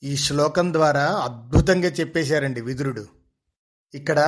[0.04, 3.08] ఈ శ్లోకం ద్వారా అద్భుతంగా చెప్పేశారండి విదురుడు.
[3.94, 4.20] ఇక్కడ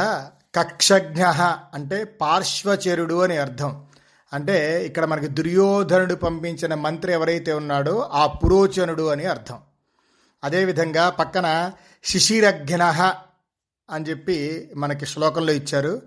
[0.56, 1.25] కక్షజ్ఞ
[1.73, 3.86] అంటే పార్శ్వచరుడు అని అర్థం.
[4.33, 9.59] అంటే ఇక్కడ మనకి దుర్యోధనుడు పంపించిన మంత్రి ఎవరైతే ఉన్నాడో ఆ పురోచనుడు అని అర్థం.
[10.43, 11.71] అదేవిధంగా పక్కన
[12.03, 13.13] శిశిరఘ్న
[13.89, 16.01] అని చెప్పి మనకి శ్లోకంలో ఇచ్చారు.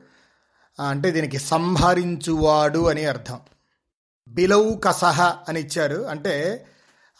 [0.88, 3.40] అంటే దీనికి సంహరించువాడు అని అర్థం.
[4.28, 6.02] బిలౌ కసహ అని ఇచ్చారు.
[6.02, 6.66] అంటే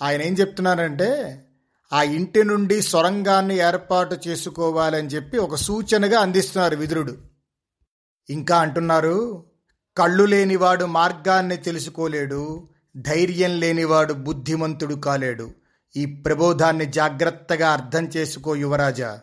[0.02, 1.44] ఆయన ఏం చెప్తున్నారంటే
[1.92, 7.16] ఆ ఇంటి నుండి సొరంగాన్ని ఏర్పాటు చేసుకోవాలని చెప్పి ఒక సూచనగా అందిస్తున్నారు విదురుడు.
[8.30, 9.47] ఇంకా అంటున్నారు
[9.98, 15.50] కళ్ళు లేనివాడు మార్గాన్ని తెలుసుకోలేడు ధైర్యం లేనివాడు బుద్ధిమంతుడు కాలేడు.
[15.96, 19.20] ఈ ప్రబోధాన్ని జాగ్రత్తగా అర్థం చేసుకో యువరాజా.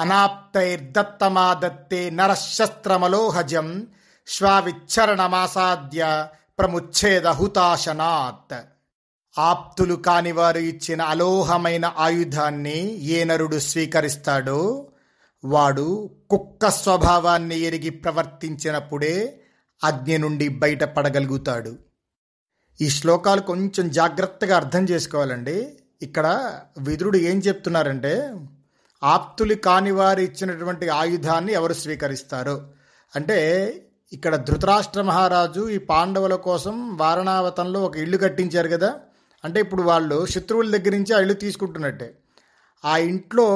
[0.00, 3.86] అనాప్తైర్దత్తమాదత్తే నరశస్త్రమలోహజం
[4.26, 8.70] శ్వావిచ్చరణమాసాద్య ప్రముచ్ఛేద హుతాశనాత్
[9.38, 14.88] ఆప్తులు కానివారు ఇచ్చిన అలోహమైన ఆయుధాన్ని ఏ నరుడు స్వీకరిస్తాడో
[15.44, 19.39] వాడు కుక్క స్వభావాన్ని ఎరిగి ప్రవర్తించినప్పుడే
[19.84, 21.76] అగ్ని నుండి బయటపడగలుగుతాడు.
[22.80, 25.78] ఈ శ్లోకాలు కొంచెం జాగ్రత్తగా అర్థం చేసుకోవాలండి.
[26.02, 28.34] ఇక్కడ విదురుడు ఏం చెప్తున్నారంటే
[29.02, 32.70] ఆప్తులు కాని వారు ఇచ్చినటువంటి ఆయుధాన్ని ఎవరు స్వీకరిస్తారు.
[33.16, 33.38] అంటే
[34.12, 39.00] ఇక్కడ ధృతరాష్ట్ర మహారాజు ఈ పాండవుల కోసం వారణావతంలో ఒక ఇల్లు కట్టించారు కదా.
[39.44, 42.18] అంటే ఇప్పుడు వాళ్ళు శత్రువుల దగ్గర నుంచి ఆ ఇల్లు తీసుకుంటున్నట్టే.
[42.84, 43.46] ఆ ఇంట్లో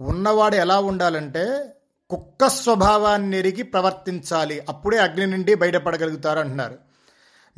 [0.00, 1.74] ఉన్నవాడు ఎలా ఉండాలంటే
[2.10, 4.60] కుక్క స్వభావాన్ని ఎరిగి ప్రవర్తించాలి.
[4.68, 6.78] అప్పుడే అగ్ని నుండి బయటపడగలుగుతారు అంటున్నారు.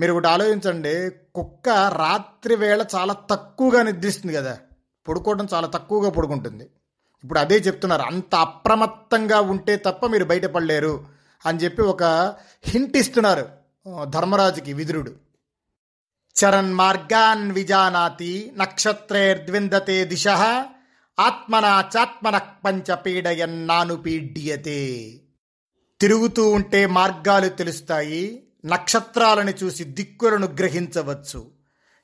[0.00, 1.10] మీరు ఒకటి ఆలోచించండి.
[1.34, 4.58] కుక్క రాత్రి వేళ చాలా తక్కువగా నిద్రిస్తుంది కదా.
[5.08, 6.64] పడుకోవడం చాలా తక్కువగా పడుకుంటుంది.
[7.24, 8.02] ఇప్పుడు అదే చెప్తున్నారు.
[8.02, 11.06] అంత అప్రమత్తంగా ఉంటే తప్ప మీరు బయటపడలేరు
[11.46, 12.02] అని చెప్పి ఒక
[12.64, 13.48] హింట్ ఇస్తున్నారు
[14.04, 15.12] ధర్మరాజుకి విదురుడు.
[16.36, 20.28] చరణ్ మార్గాన్ విజానాతి నక్షత్రేర్ద్విందతే దిశ
[21.18, 25.12] ఆత్మన చాత్మన పంచ పీడయన్నాను పీడ్యతే.
[26.00, 31.50] తిరుగుతూ ఉంటే మార్గాలు తెలుస్తాయి నక్షత్రాలను చూసి దిక్కులను గ్రహించవచ్చు.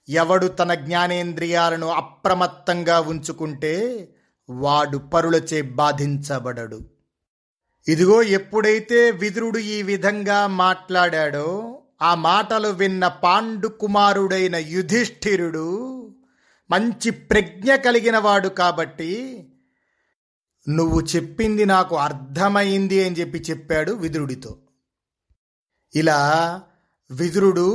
[0.08, 4.08] ఎవడు తన జ్ఞానేంద్రియాలను అప్రమత్తంగా ఉంచుకుంటే
[4.50, 6.80] వాడు పరులచే బాధించబడడు.
[7.88, 15.68] ఇదిగో ఎప్పుడైతే విదురుడు ఈ విధంగా మాట్లాడాడో ఆ మాటలు విన్న పాండు కుమారుడైన యుధిష్ఠిరుడు
[16.72, 19.12] మంచి ప్రజ్ఞ కలిగిన వాడు కాబట్టి
[20.68, 24.58] నువ్వు చెప్పింది నాకు అర్థమైంది అని చెప్పి చెప్పాడు విదురుడితో.
[25.94, 26.20] ఇలా
[27.10, 27.68] విదురుడు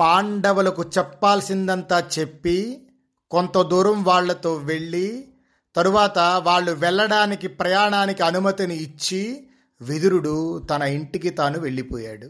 [0.00, 2.88] పాండవులకు చెప్పాల్సిందంతా చెప్పి
[3.30, 5.28] కొంత దూరం వాళ్ళతో వెళ్ళి
[5.76, 9.48] తరువాత వాళ్ళు వెళ్ళడానికి ప్రయాణానికి అనుమతిని ఇచ్చి
[9.80, 10.34] విదురుడు
[10.70, 12.28] తన ఇంటికి తాను వెళ్ళిపోయాడు.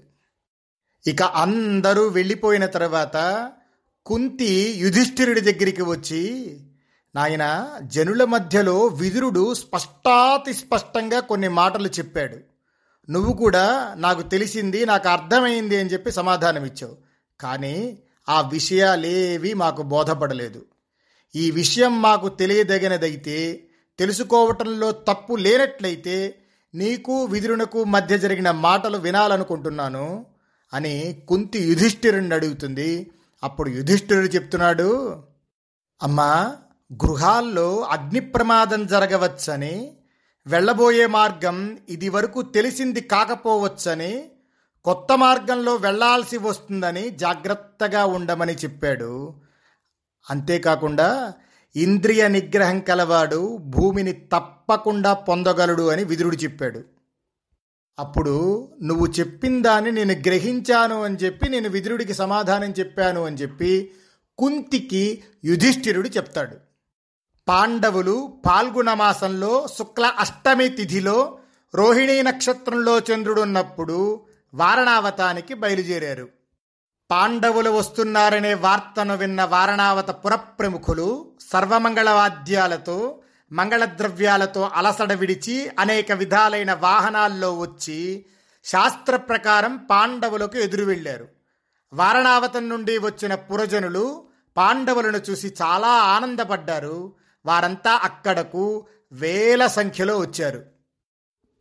[1.06, 3.16] ఇక అందరూ వెళ్ళిపోయిన తర్వాత
[4.06, 6.56] కుంతి యుధిష్ఠిరుడి దగ్గరికి వచ్చి
[7.14, 12.36] నాయన జనుల మధ్యలో విదురుడు స్పష్టాతి స్పష్టంగా కొన్ని మాటలు చెప్పాడు.
[13.10, 16.96] నువ్వు కూడా నాకు తెలిసింది నాకు అర్థమైంది అని చెప్పి సమాధానం ఇచ్చావు.
[17.40, 20.64] కానీ ఆ విషయాలేవి మాకు బోధపడలేదు.
[21.36, 23.62] ఈ విషయం మాకు తెలియదగినదైతే
[23.98, 26.34] తెలుసుకోవటంలో తప్పు లేనట్లయితే
[26.74, 30.26] నీకు విదురునకు మధ్య జరిగిన మాటలు వినాలనుకుంటున్నాను
[30.74, 33.10] అని కుంతి యుధిష్ఠిరుణ్ణి అడుగుతుంది.
[33.42, 35.22] అప్పుడు యుధిష్ఠిరుడు చెప్తున్నాడు
[36.02, 36.56] అమ్మా
[36.92, 39.96] గృహాల్లో అగ్ని ప్రమాదం జరగవచ్చని
[40.46, 44.24] వెళ్ళబోయే మార్గం ఇది వరకు తెలిసింది కాకపోవచ్చని
[44.84, 49.34] కొత్త మార్గంలో వెళ్ళాల్సి వస్తుందని జాగ్రత్తగా ఉండమని చెప్పాడు.
[50.30, 51.32] అంతేకాకుండా
[51.76, 56.82] ఇంద్రియ నిగ్రహం కలవాడు భూమిని తప్పకుండా పొందగలడు అని విదురుడు చెప్పాడు.
[57.98, 63.90] అప్పుడు నువ్వు చెప్పిన దాన్ని నేను గ్రహించాను అని చెప్పి నేను విదురుడికి సమాధానం చెప్పాను అని చెప్పి
[64.38, 66.56] కుంతికి యుధిష్ఠిరుడు చెప్తాడు.
[67.48, 71.38] పాండవులు పాల్గొన మాసంలో శుక్ల అష్టమి తిథిలో
[71.74, 74.20] రోహిణీ నక్షత్రంలో చంద్రుడున్నప్పుడు
[74.54, 76.28] వారణావతానికి బయలుదేరారు.
[77.10, 83.18] పాండవులు వస్తున్నారనే వార్తను విన్న వారణావత పురప్రముఖులు సర్వమంగళ వాద్యాలతో
[83.52, 88.26] మంగళద్రవ్యాలతో అలసడ విడిచి అనేక విధాలైన వాహనాల్లో వచ్చి
[88.64, 91.28] శాస్త్ర ప్రకారం పాండవులకు ఎదురు వెళ్ళారు.
[91.92, 94.24] వారణావతం నుండి వచ్చిన పురజనులు
[94.56, 97.12] పాండవులను చూసి చాలా ఆనందపడ్డారు.
[97.46, 100.62] వారంతా అక్కడకు వేల సంఖ్యలో వచ్చారు.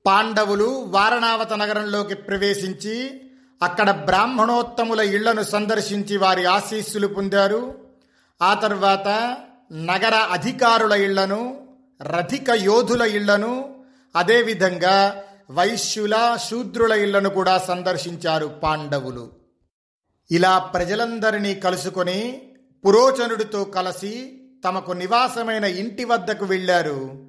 [0.06, 3.22] పాండవులు వారణావత నగరంలోకి ప్రవేశించి
[3.64, 7.78] అక్కడ బ్రాహ్మణోత్తముల ఇళ్ళను సందర్శించి వారి ఆశీస్సులు పొందారు.
[8.42, 9.38] ఆ తర్వాత
[9.74, 11.61] నగర అధికారుల ఇళ్ళను
[12.02, 13.76] రథిక యోధుల ఇళ్ళను
[14.16, 19.32] అదేవిధంగా వైశ్యుల శూద్రుల ఇళ్ళను కూడా సందర్శించారు పాండవులు.
[20.32, 22.42] ఇలా ప్రజలందరినీ కలుసుకొని
[22.86, 27.28] పురోచనుడితో కలిసి తమకు నివాసమైన ఇంటి వద్దకు వెళ్ళారు.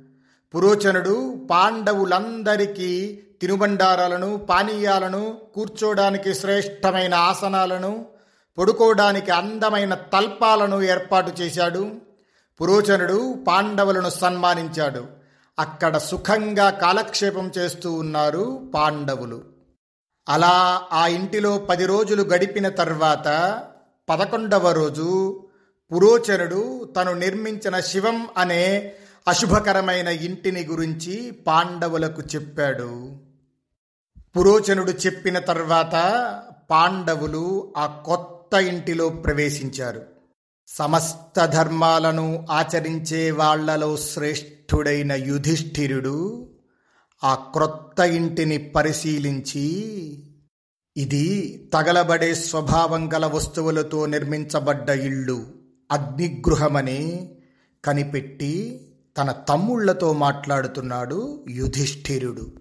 [0.54, 8.06] పురోచనుడు పాండవులందరికీ తినుబండారాలను పానీయాలను కూర్చోడానికి శ్రేష్టమైన ఆసనాలను
[8.58, 12.11] పడుకోవడానికి అందమైన తల్పాలను ఏర్పాటు చేశాడు.
[12.60, 15.06] పురోచనుడు పాండవులను సన్మానించాడు.
[15.58, 19.42] అక్కడ సుఖంగా కాలక్షేపం చేస్తూ ఉన్నారు పాండవులు.
[20.28, 23.62] అలా ఆ ఇంటిలో పది రోజులు గడిపిన తర్వాత
[24.08, 25.40] పదకొండవ రోజు
[25.92, 28.92] పురోచనుడు తను నిర్మించిన శివం అనే
[29.28, 33.16] అశుభకరమైన ఇంటిని గురించి పాండవులకు చెప్పాడు.
[34.36, 35.94] పురోచనుడు చెప్పిన తర్వాత
[36.70, 40.21] పాండవులు ఆ కొత్త ఇంటిలో ప్రవేశించారు.
[40.68, 46.48] సమస్త ధర్మాలను ఆచరించే వాళ్ళలో శ్రేష్ఠుడైన యుధిష్ఠిరుడు
[47.24, 49.88] ఆ క్రొత్త ఇంటిని పరిశీలించి
[50.96, 55.46] ఇది తగలబడే స్వభావం గల వస్తువులతో నిర్మించబడ్డ ఇల్లు
[55.92, 57.30] అగ్నిగృహమని
[57.84, 58.82] కనిపెట్టి
[59.18, 62.54] తన తమ్ముళ్ళతో మాట్లాడుతున్నాడు యుధిష్ఠిరుడు.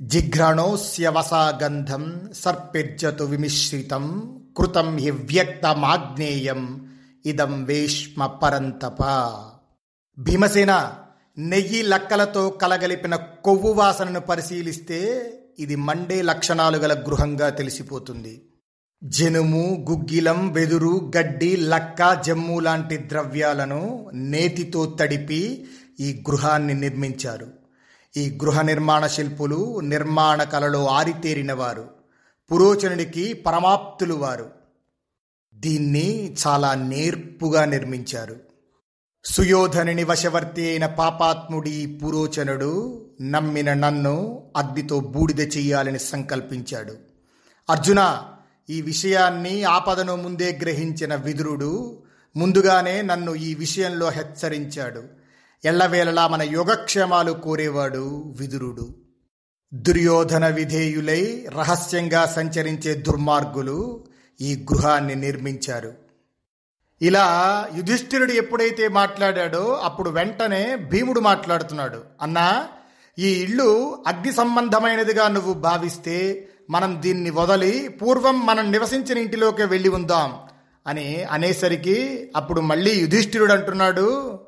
[0.00, 6.87] జిఘ్రణోస్యవసాగంధం సర్పిర్జతు విమిశ్రితం కృతం హి వ్యక్తమాగ్నేయం
[7.28, 9.02] ఇదం వేష్మ పరంతప
[10.18, 10.94] భీమసేన
[11.38, 14.98] నెయ్యి లక్కలతో కలగలిపిన కొవ్వు వాసనను పరిశీలిస్తే
[15.58, 18.48] ఇది మండే లక్షణాలు గల గృహంగా తెలిసిపోతుంది.
[19.04, 25.68] జనుము గుగ్గిలం వెదురు గడ్డి లక్క జమ్ము లాంటి ద్రవ్యాలను నేతితో తడిపి
[26.00, 27.46] ఈ గృహాన్ని నిర్మించారు.
[28.16, 31.88] ఈ గృహ నిర్మాణ శిల్పులు నిర్మాణ కళలో ఆరితేరినవారు.
[32.52, 34.57] పురోచనుడికి పరమాప్తులు వారు.
[35.58, 38.36] దీన్ని చాలా నేర్పుగా నిర్మించారు.
[39.24, 46.94] సుయోధనుని వశవర్తి అయిన పాపాత్ముడి పురోచనుడు నమ్మిన నన్ను అగ్నితో బూడిద చెయ్యాలని సంకల్పించాడు.
[47.70, 48.22] అర్జున
[48.70, 52.02] ఈ విషయాన్ని ఆపదను ముందే గ్రహించిన విదురుడు
[52.36, 55.02] ముందుగానే నన్ను ఈ విషయంలో హెచ్చరించాడు.
[55.64, 58.94] ఎల్లవేళలా మన యోగక్షేమాలు కోరేవాడు విదురుడు.
[59.74, 64.06] దుర్యోధన విధేయులై రహస్యంగా సంచరించే దుర్మార్గులు
[64.40, 65.94] ఈ గృహాన్ని నిర్మించారు.
[67.02, 67.26] ఇలా
[67.76, 72.04] యుధిష్ఠిరుడు ఎప్పుడైతే మాట్లాడాడో అప్పుడు వెంటనే భీముడు మాట్లాడుతున్నాడు.
[72.22, 72.68] అన్నా
[73.18, 80.38] ఈ ఇల్లు అగ్ని సంబంధమైనదిగా నువ్వు భావిస్తే మనం దీన్ని వదలి పూర్వం మనం నివసించిన ఇంటిలోకి వెళ్ళి ఉందాం
[80.86, 84.38] అని అనేసరికి అప్పుడు మళ్ళీ యుధిష్ఠిరుడు అంటున్నాడు.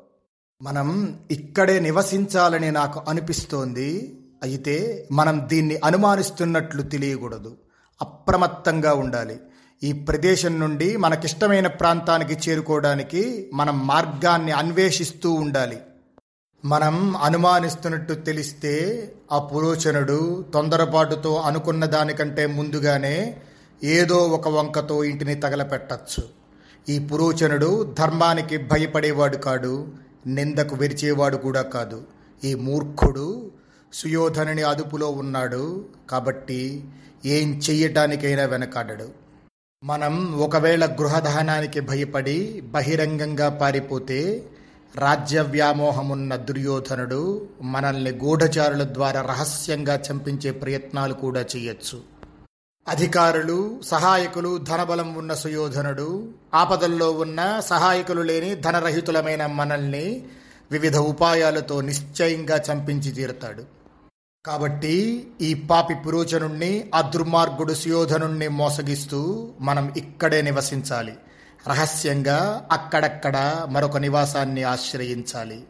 [0.61, 4.19] మనం ఇక్కడే నివసించాలని నాకు అనిపిస్తోంది.
[4.43, 7.57] అయితే మనం దీన్ని అనుమానిస్తున్నట్లు తెలియకూడదు.
[8.01, 9.39] అప్రమత్తంగా ఉండాలి.
[9.83, 15.77] ఈ ప్రదేశం నుండి మనకిష్టమైన ప్రాంతానికి చేరుకోవడానికి మనం మార్గాన్ని అన్వేషిస్తూ ఉండాలి.
[16.65, 18.73] మనం అనుమానిస్తున్నట్టు తెలిస్తే
[19.31, 23.41] ఆ పురోచనుడు తొందరపాటుతో అనుకున్న దానికంటే ముందుగానే
[23.83, 26.23] ఏదో ఒక వంకతో ఇంటిని తగలపెట్టచ్చు.
[26.89, 29.87] ఈ పురోచనుడు ధర్మానికి భయపడేవాడు కాడు
[30.27, 32.03] నిందకు విరిచేవాడు కూడా కాదు.
[32.43, 33.51] ఈ మూర్ఖుడు
[33.93, 36.83] సుయోధనుని అదుపులో ఉన్నాడు కాబట్టి
[37.25, 39.20] ఏం చెయ్యటానికైనా వెనకాడడు.
[39.83, 44.47] మనం ఒకవేళ గృహదహనానికి భయపడి బహిరంగంగా పారిపోతే
[44.95, 51.97] రాజ్య వ్యామోహమున్న దుర్యోధనుడు మనల్ని గూఢచారుల ద్వారా రహస్యంగా చంపించే ప్రయత్నాలు కూడా చేయొచ్చు.
[52.87, 56.07] అధికారులు సహాయకులు ధనబలం ఉన్న సుయోధనుడు
[56.53, 60.05] ఆపదల్లో ఉన్న సహాయకులు లేని ధనరహితులమైన మనల్ని
[60.71, 63.63] వివిధ ఉపాయాలతో నిశ్చయంగా చంపించి తీరుతాడు.
[64.45, 71.13] కాబట్టి ఈ పాపి పురోచనుణ్ణి ఆ దుర్మార్గుడు సుయోధనుణ్ణి మోసగిస్తూ మనం ఇక్కడే నివసించాలి.
[71.67, 75.63] రహస్యంగా అక్కడక్కడ మరొక నివాసాన్ని ఆశ్రయించాలి.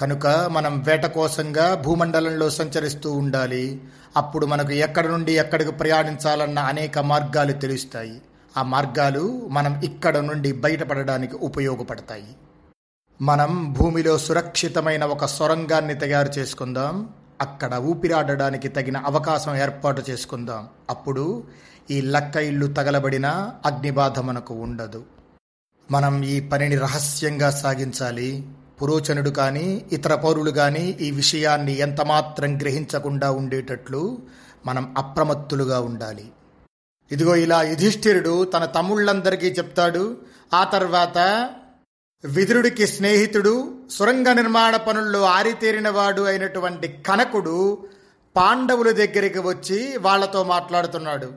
[0.00, 3.80] కనుక మనం వేట కోసంగా భూమండలంలో సంచరిస్తూ ఉండాలి.
[4.16, 8.22] అప్పుడు మనకు ఎక్కడి నుండి ఎక్కడికి ప్రయాణించాలన్న అనేక మార్గాలు తెలుస్తాయి.
[8.56, 12.26] ఆ మార్గాలు మనం ఇక్కడ నుండి బయటపడడానికి ఉపయోగపడతాయి.
[13.22, 17.08] మనం భూమిలో సురక్షితమైన ఒక సొరంగాన్ని తయారు చేసుకుందాం.
[17.40, 20.68] అక్కడ ఊపిరాడడానికి తగిన అవకాశం ఏర్పాటు చేసుకుందాం.
[20.90, 21.44] అప్పుడు
[21.90, 23.26] ఈ లక్క ఇల్లు తగలబడిన
[23.66, 25.02] అగ్నిబాధ మనకు ఉండదు.
[25.90, 28.46] మనం ఈ పనిని రహస్యంగా సాగించాలి.
[28.82, 34.18] పురోచనుడు కానీ ఇతర పౌరులు కానీ ఈ విషయాన్ని ఎంతమాత్రం గ్రహించకుండా ఉండేటట్లు
[34.66, 36.30] మనం అప్రమత్తులుగా ఉండాలి.
[37.12, 40.16] ఇదిగో ఇలా యుధిష్ఠిరుడు తన తమ్ముళ్ళందరికీ చెప్తాడు
[40.54, 41.50] ఆ తర్వాత
[42.24, 47.86] విదురుడికి స్నేహితుడు సురంగ నిర్మాణ పనుల్లో ఆరితేరినవాడు అయినటువంటి కనకుడు
[48.36, 51.32] పాండవుల దగ్గరికి వచ్చి వాళ్ళతో మాట్లాడుతున్నాడు.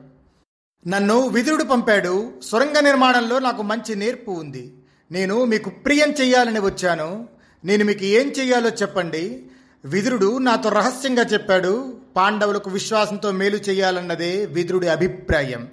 [0.88, 4.74] నన్ను విదురుడు పంపాడు సురంగ నిర్మాణంలో నాకు మంచి నేర్పు ఉంది.
[5.12, 7.30] నేను మీకు ప్రియం చెయ్యాలని వచ్చాను.
[7.66, 9.46] నేను మీకు ఏం చెయ్యాలో చెప్పండి.
[9.86, 15.68] విదురుడు నాతో రహస్యంగా చెప్పాడు పాండవులకు విశ్వాసంతో మేలు చేయాలన్నదే విదురుడి అభిప్రాయం.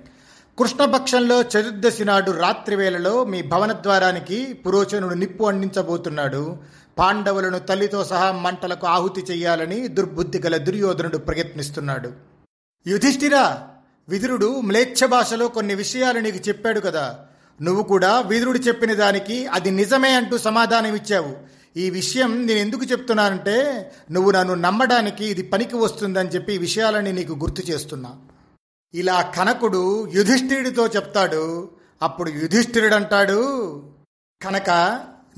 [0.59, 6.56] కృష్ణపక్షంలో చతుర్దశి నాడు రాత్రి వేళలో మీ భవనద్వారానికి పురోచనుడు నిప్పు అందించబోతున్నాడు.
[6.98, 12.12] పాండవులను తల్లితో సహా మంటలకు ఆహుతి చెయ్యాలని దుర్బుద్ధి గల దుర్యోధనుడు ప్రయత్నిస్తున్నాడు.
[12.86, 13.68] యుధిష్ఠిరా
[14.09, 17.18] విదురుడు మ్లేచ్ఛ భాషలో కొన్ని విషయాలు నీకు చెప్పాడు కదా.
[17.62, 21.32] నువ్వు కూడా విదురుడు చెప్పిన దానికి అది నిజమే అంటూ సమాధానం ఇచ్చావు
[21.76, 27.32] ఈ విషయం నేను ఎందుకు చెప్తున్నానంటే నువ్వు నన్ను నమ్మడానికి ఇది పనికి వస్తుందని చెప్పి ఈ విషయాలని నీకు
[27.32, 28.11] గుర్తు చేస్తున్నా.
[28.95, 31.70] ఇలా కనకుడు యుధిష్ఠిరుడితో చెప్తాడు.
[32.03, 33.82] అప్పుడు యుధిష్ఠిరుడు అంటాడు
[34.43, 34.70] కనుక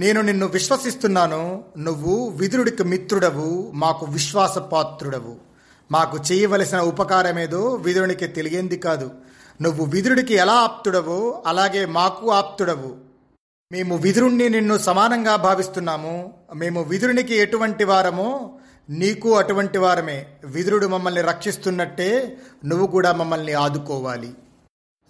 [0.00, 1.64] నేను నిన్ను విశ్వసిస్తున్నాను.
[1.78, 5.36] నువ్వు విదురుడికి మిత్రుడవు మాకు విశ్వాసపాత్రుడవు.
[5.92, 9.10] మాకు చేయవలసిన ఉపకారమేదో విదురునికి తెలియంది కాదు.
[9.62, 12.96] నువ్వు విదురుడికి ఎలా ఆప్తుడవో అలాగే మాకు ఆప్తుడవు.
[13.72, 16.34] మేము విదురుణ్ణి నిన్ను సమానంగా భావిస్తున్నాము.
[16.54, 18.58] మేము విదురునికి ఎటువంటి వారమో
[18.90, 20.26] నీకు అటువంటి వారమే.
[20.44, 24.34] విదురుడు మమ్మల్ని రక్షిస్తున్నట్టే నువ్వు కూడా మమ్మల్ని ఆదుకోవాలి.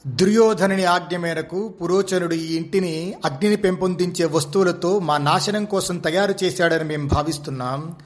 [0.06, 7.08] దుర్యోధనుని ఆజ్ఞ మేరకు పురోచనుడు ఈ ఇంటిని అగ్నిని పెంపొందించే వస్తువులతో మా నాశనం కోసం తయారు చేశాడని మేము
[7.08, 7.96] భావిస్తున్నాం.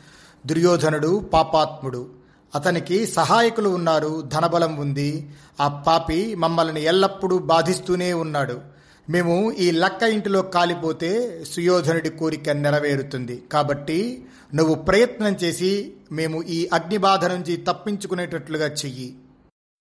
[0.46, 2.06] దుర్యోధనుడు పాపాత్ముడు.
[2.54, 5.30] అతనికి సహాయకులు ఉన్నారు ధనబలం ఉంది.
[5.60, 8.73] ఆ పాపి మమ్మల్ని ఎల్లప్పుడూ బాధిస్తూనే ఉన్నాడు.
[9.10, 11.10] మేము ఈ లక్క ఇంటిలో కాలిపోతే
[11.50, 13.42] సుయోధనుడి కోరిక నెరవేరుతుంది.
[13.52, 14.24] కాబట్టి
[14.54, 19.16] నువ్వు ప్రయత్నం చేసి మేము ఈ అగ్నిబాధ నుంచి తప్పించుకునేటట్లుగా చెయ్యి.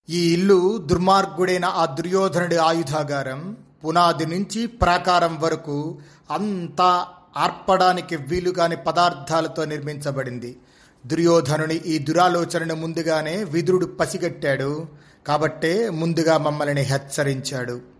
[0.08, 5.98] ఈ ఇల్లు దుర్మార్గుడైన ఆ దుర్యోధనుడి ఆయుధాగారం పునాది నుంచి ప్రాకారం వరకు
[6.30, 7.06] అంతా
[7.36, 10.56] ఆర్పడానికి వీలుగాని పదార్థాలతో నిర్మించబడింది.
[11.06, 14.86] దుర్యోధనుని ఈ దురాలోచనను ముందుగానే విదురుడు పసిగట్టాడు.
[15.26, 17.93] కాబట్టే ముందుగా మమ్మల్ని హెచ్చరించాడు.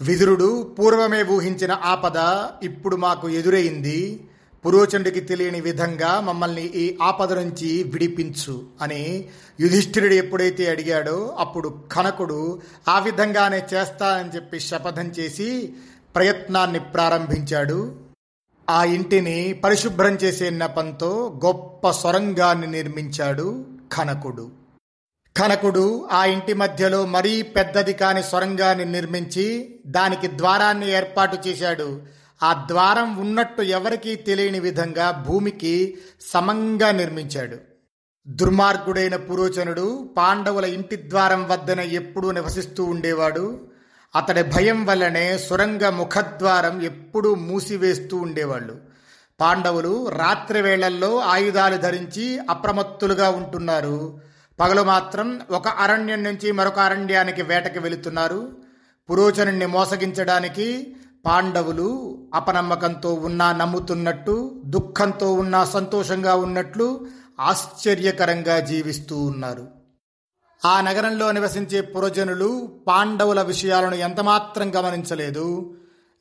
[0.00, 4.28] విదురుడు పూర్వమే ఊహించిన ఆపద ఇప్పుడు మాకు ఎదురైంది.
[4.66, 9.28] పురోచనుడికి తెలియని విధంగా మమ్మల్ని ఈ ఆపద నుంచి విడిపించు అని
[9.60, 15.74] యుధిష్ఠిరుడు ఎప్పుడైతే అడిగాడో అప్పుడు కనకుడు ఆ విధంగానే చేస్తానని చెప్పి శపథం చేసి
[16.14, 17.96] ప్రయత్నాన్ని ప్రారంభించాడు.
[18.70, 24.57] ఆ ఇంటిని పరిశుభ్రం చేసే నెపంతో గొప్ప సొరంగాన్ని నిర్మించాడు కనకుడు.
[25.36, 32.02] కనకుడు ఆ ఇంటి మధ్యలో మరీ పెద్దది కాని సొరంగాన్ని నిర్మించి దానికి ద్వారాన్ని ఏర్పాటు చేశాడు.
[32.42, 35.98] ఆ ద్వారం ఉన్నట్టు ఎవరికీ తెలియని విధంగా భూమికి
[36.32, 37.56] సమంగా నిర్మించాడు.
[38.28, 43.68] దుర్మార్గుడైన పురోచనుడు పాండవుల ఇంటి ద్వారం వద్దన ఎప్పుడూ నివసిస్తూ ఉండేవాడు.
[44.16, 48.76] అతడి భయం వల్లనే సురంగ ముఖద్వారం ఎప్పుడూ మూసివేస్తూ ఉండేవాళ్ళు.
[49.40, 54.27] పాండవులు రాత్రి వేళల్లో ఆయుధాలు ధరించి అప్రమత్తులుగా ఉంటున్నారు.
[54.60, 58.56] పగలు మాత్రం ఒక అరణ్యం నుంచి మరొక అరణ్యానికి వేటకి వెళుతున్నారు.
[59.10, 60.96] పురోచనుణ్ణి మోసగించడానికి
[61.26, 67.06] పాండవులు అపనమ్మకంతో ఉన్నా నమ్ముతున్నట్టు దుఃఖంతో ఉన్నా సంతోషంగా ఉన్నట్లు
[67.40, 69.68] ఆశ్చర్యకరంగా జీవిస్తూ ఉన్నారు.
[70.64, 75.76] ఆ నగరంలో నివసించే పురజనులు పాండవుల విషయాలను ఎంతమాత్రం గమనించలేదు.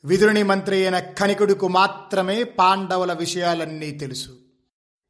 [0.05, 4.29] విదురుని మంత్రి అయిన కనికుడికు మాత్రమే పాండవుల విషయాలన్నీ తెలుసు.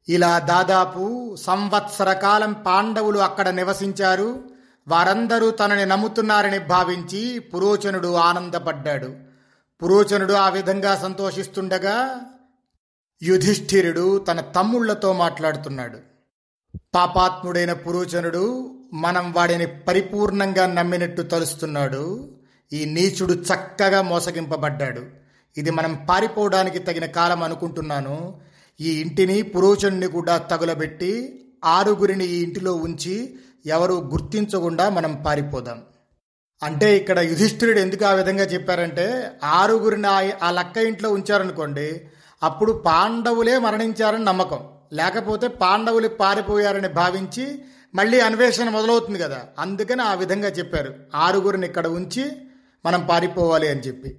[0.08, 4.40] ఇలా దాదాపు సంవత్సర కాలం పాండవులు అక్కడ నివసించారు.
[4.88, 9.16] వారందరూ తనని నమ్ముతున్నారని భావించి పురోచనుడు ఆనందపడ్డాడు.
[9.82, 12.20] పురోచనుడు ఆ విధంగా సంతోషిస్తుండగా
[13.22, 15.98] యుధిష్ఠిరుడు తన తమ్ముళ్ళతో మాట్లాడుతున్నాడు.
[16.94, 22.30] పాపాత్ముడైన పురోచనుడు మనం వాడిని పరిపూర్ణంగా నమ్మినట్టు తలుస్తున్నాడు.
[22.72, 25.02] ఈ నీచుడు చక్కగా మోసగింపబడ్డాడు.
[25.58, 28.40] ఇది మనం పారిపోవడానికి తగిన కాలం అనుకుంటున్నాను.
[28.80, 33.34] ఈ ఇంటిని పురోచనుని కూడా తగులబెట్టి ఆరుగురిని ఈ ఇంటిలో ఉంచి
[33.66, 35.82] ఎవరు గుర్తించకుండా మనం పారిపోదాం.
[36.62, 40.08] అంటే ఇక్కడ యుధిష్ఠిరుడు ఎందుకు ఆ విధంగా చెప్పారంటే ఆరుగురిని
[40.42, 42.00] ఆ లక్క ఇంట్లో ఉంచారనుకోండి
[42.42, 44.68] అప్పుడు పాండవులే మరణించారని నమ్మకం.
[44.92, 47.58] లేకపోతే పాండవులు పారిపోయారని భావించి
[47.94, 49.44] మళ్ళీ అన్వేషణ మొదలవుతుంది కదా.
[49.58, 50.94] అందుకని ఆ విధంగా చెప్పారు.
[51.14, 52.32] ఆరుగురిని ఇక్కడ ఉంచి
[52.86, 54.16] మనం పారిపోవాలి అని చెప్పి.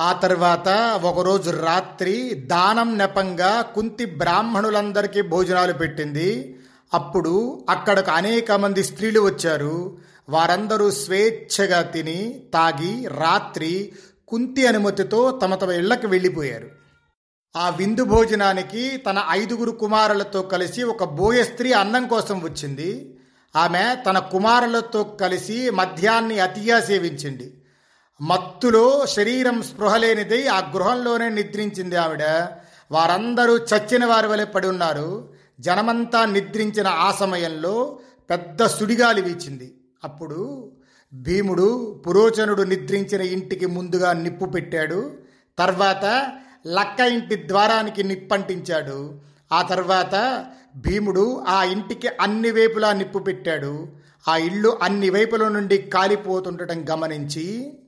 [0.00, 0.68] ఆ తర్వాత
[1.02, 6.58] ఒకరోజు రాత్రి దానం నెపంగా కుంతి బ్రాహ్మణులందరికీ భోజనాలు పెట్టింది.
[6.94, 9.98] అప్పుడు అక్కడకు అనేక మంది స్త్రీలు వచ్చారు.
[10.28, 13.92] వారందరూ స్వేచ్ఛగా తిని తాగి రాత్రి
[14.28, 16.70] కుంతి అనుమతితో తమ తమ ఇళ్ళకు వెళ్ళిపోయారు.
[17.56, 23.18] ఆ విందు భోజనానికి తన ఐదుగురు కుమారులతో కలిసి ఒక బోయ స్త్రీ అన్నం కోసం వచ్చింది.
[23.56, 27.52] ఆమె తన కుమారులతో కలిసి మద్యాన్ని అతిగా సేవించింది.
[28.20, 32.22] మత్తులో శరీరం స్పృహలేనిదై ఆ గృహంలోనే నిద్రించింది ఆవిడ.
[32.90, 35.28] వారందరూ చచ్చిన వారి వలె పడి ఉన్నారు.
[35.60, 37.98] జనమంతా నిద్రించిన ఆ సమయంలో
[38.30, 39.74] పెద్ద సుడిగాలి వీచింది.
[40.04, 40.70] అప్పుడు
[41.14, 45.12] భీముడు పురోచనుడు నిద్రించిన ఇంటికి ముందుగా నిప్పు పెట్టాడు.
[45.58, 46.32] తర్వాత
[46.66, 49.20] లక్క ఇంటి ద్వారానికి నిప్పంటించాడు.
[49.52, 50.46] ఆ తర్వాత
[50.76, 53.88] భీముడు ఆ ఇంటికి అన్ని వైపులా నిప్పు పెట్టాడు.
[54.28, 57.78] ఆ ఇల్లు అన్ని వైపుల నుండి కాలిపోతుండటం గమనించి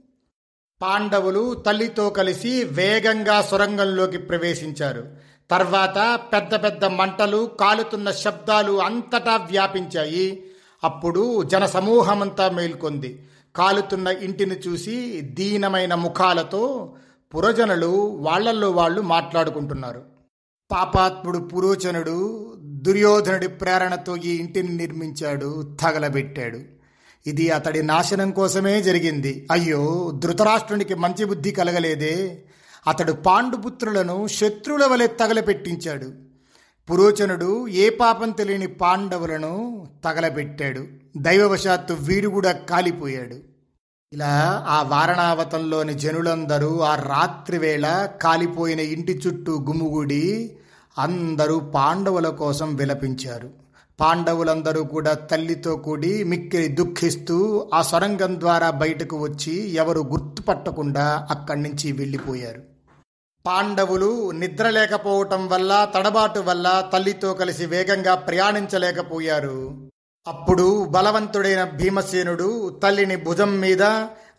[0.82, 5.06] పాండవులు తల్లితో కలిసి వేగంగా సొరంగంలోకి ప్రవేశించారు.
[5.50, 10.50] తర్వాత పెద్ద పెద్ద మంటలు కాలుతున్న శబ్దాలు అంతటా వ్యాపించాయి.
[10.84, 13.28] అప్పుడు జన సమూహమంతా మేల్కొంది.
[13.56, 16.94] కాలుతున్న ఇంటిని చూసి దీనమైన ముఖాలతో
[17.34, 17.86] పురజనులు
[18.20, 20.02] వాళ్ళల్లో వాళ్ళు మాట్లాడుకుంటున్నారు.
[20.70, 26.77] పాపాత్ముడు పురోచనుడు దుర్యోధనుడి ప్రేరణతో ఈ ఇంటిని నిర్మించాడు తగలబెట్టాడు.
[27.26, 29.48] ఇది అతడి నాశనం కోసమే జరిగింది.
[29.50, 32.44] అయ్యో ధృతరాష్ట్రునికి మంచి బుద్ధి కలగలేదే.
[32.86, 36.12] అతడు పాండుపుత్రులను శత్రువుల వలె తగలపెట్టించాడు.
[36.90, 40.86] పురోచనుడు ఏ పాపం తెలియని పాండవులను తగలబెట్టాడు.
[41.16, 43.36] దైవవశాత్తు వీడు కూడా కాలిపోయాడు.
[44.12, 50.56] ఇలా ఆ వారణావతంలోని జనులందరూ ఆ రాత్రి వేళ కాలిపోయిన ఇంటి చుట్టూ గుమ్ముగుడి
[50.98, 53.50] అందరూ పాండవుల కోసం విలపించారు.
[54.00, 61.92] పాండవులందరూ కూడా తల్లితో కూడి మిక్కిరి దుఃఖిస్తూ ఆ సొరంగం ద్వారా బయటకు వచ్చి ఎవరు గుర్తుపట్టకుండా అక్కడి నుంచి
[61.92, 62.62] వెళ్ళిపోయారు.
[63.46, 69.88] పాండవులు నిద్ర లేకపోవటం వల్ల తడబాటు వల్ల తల్లితో కలిసి వేగంగా ప్రయాణించలేకపోయారు.
[70.28, 73.82] అప్పుడు బలవంతుడైన భీమసేనుడు తల్లిని భుజం మీద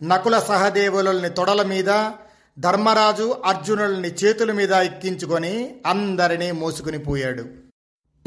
[0.04, 2.12] నకుల సహదేవులని తొడల మీద
[2.60, 7.69] ధర్మరాజు అర్జునుల్ని చేతుల మీద ఎక్కించుకొని అందరినీ మోసుకుని పోయాడు.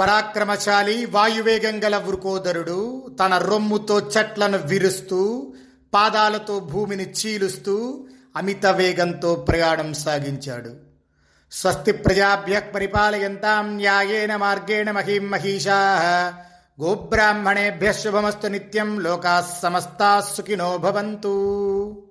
[0.00, 5.52] పరాక్రమశాలి వాయువేగం గల వృకోదరుడు తన రొమ్ముతో చెట్లను విరుస్తూ
[5.94, 10.70] పాదాలతో భూమిని చీలుస్తూ అమిత వేగంతో ప్రయాణం సాగించాడు.
[11.52, 15.78] స్వస్తి ప్రజాభ్య పరిపాలయంతాం న్యాయేన మార్గేణ మహిం మహిషా.
[16.82, 22.02] గోబ్రాహ్మణేభ్య శుభమస్తు నిత్యం లోకా సమస్తా సుఖినో భవంతు.